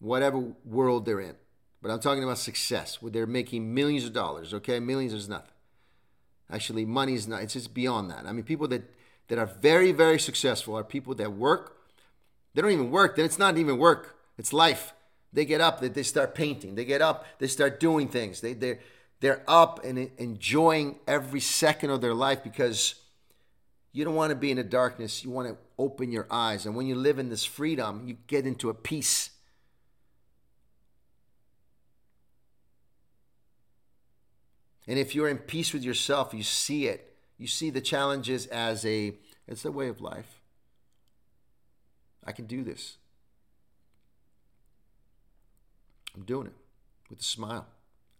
[0.00, 1.34] whatever world they're in,
[1.80, 4.80] but I'm talking about success, where they're making millions of dollars, okay?
[4.80, 5.52] Millions is nothing.
[6.50, 8.26] Actually, money is not, it's just beyond that.
[8.26, 8.82] I mean, people that,
[9.28, 11.76] that are very, very successful are people that work.
[12.54, 14.92] They don't even work, then it's not even work, it's life.
[15.32, 16.74] They get up, they, they start painting.
[16.74, 18.40] They get up, they start doing things.
[18.40, 18.80] They, they're,
[19.20, 22.94] they're up and enjoying every second of their life because
[23.92, 25.24] you don't want to be in the darkness.
[25.24, 26.66] You want to open your eyes.
[26.66, 29.30] And when you live in this freedom, you get into a peace
[34.88, 37.14] And if you're in peace with yourself, you see it.
[37.36, 39.12] You see the challenges as a
[39.46, 40.40] It's a way of life.
[42.24, 42.96] I can do this.
[46.14, 46.54] I'm doing it
[47.08, 47.66] with a smile.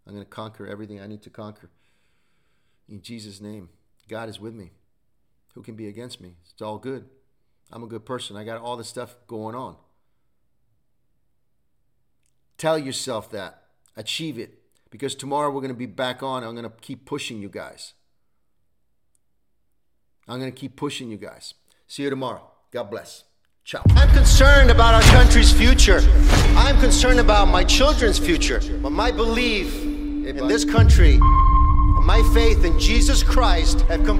[0.07, 1.69] I'm going to conquer everything I need to conquer.
[2.87, 3.69] In Jesus' name,
[4.07, 4.71] God is with me.
[5.53, 6.35] Who can be against me?
[6.49, 7.05] It's all good.
[7.71, 8.35] I'm a good person.
[8.35, 9.75] I got all this stuff going on.
[12.57, 13.63] Tell yourself that.
[13.95, 14.58] Achieve it.
[14.91, 16.43] Because tomorrow we're going to be back on.
[16.43, 17.93] I'm going to keep pushing you guys.
[20.27, 21.53] I'm going to keep pushing you guys.
[21.87, 22.49] See you tomorrow.
[22.71, 23.23] God bless.
[23.63, 23.83] Ciao.
[23.91, 26.01] I'm concerned about our country's future.
[26.55, 28.61] I'm concerned about my children's future.
[28.81, 34.17] But my belief in this country, my faith in Jesus Christ have come.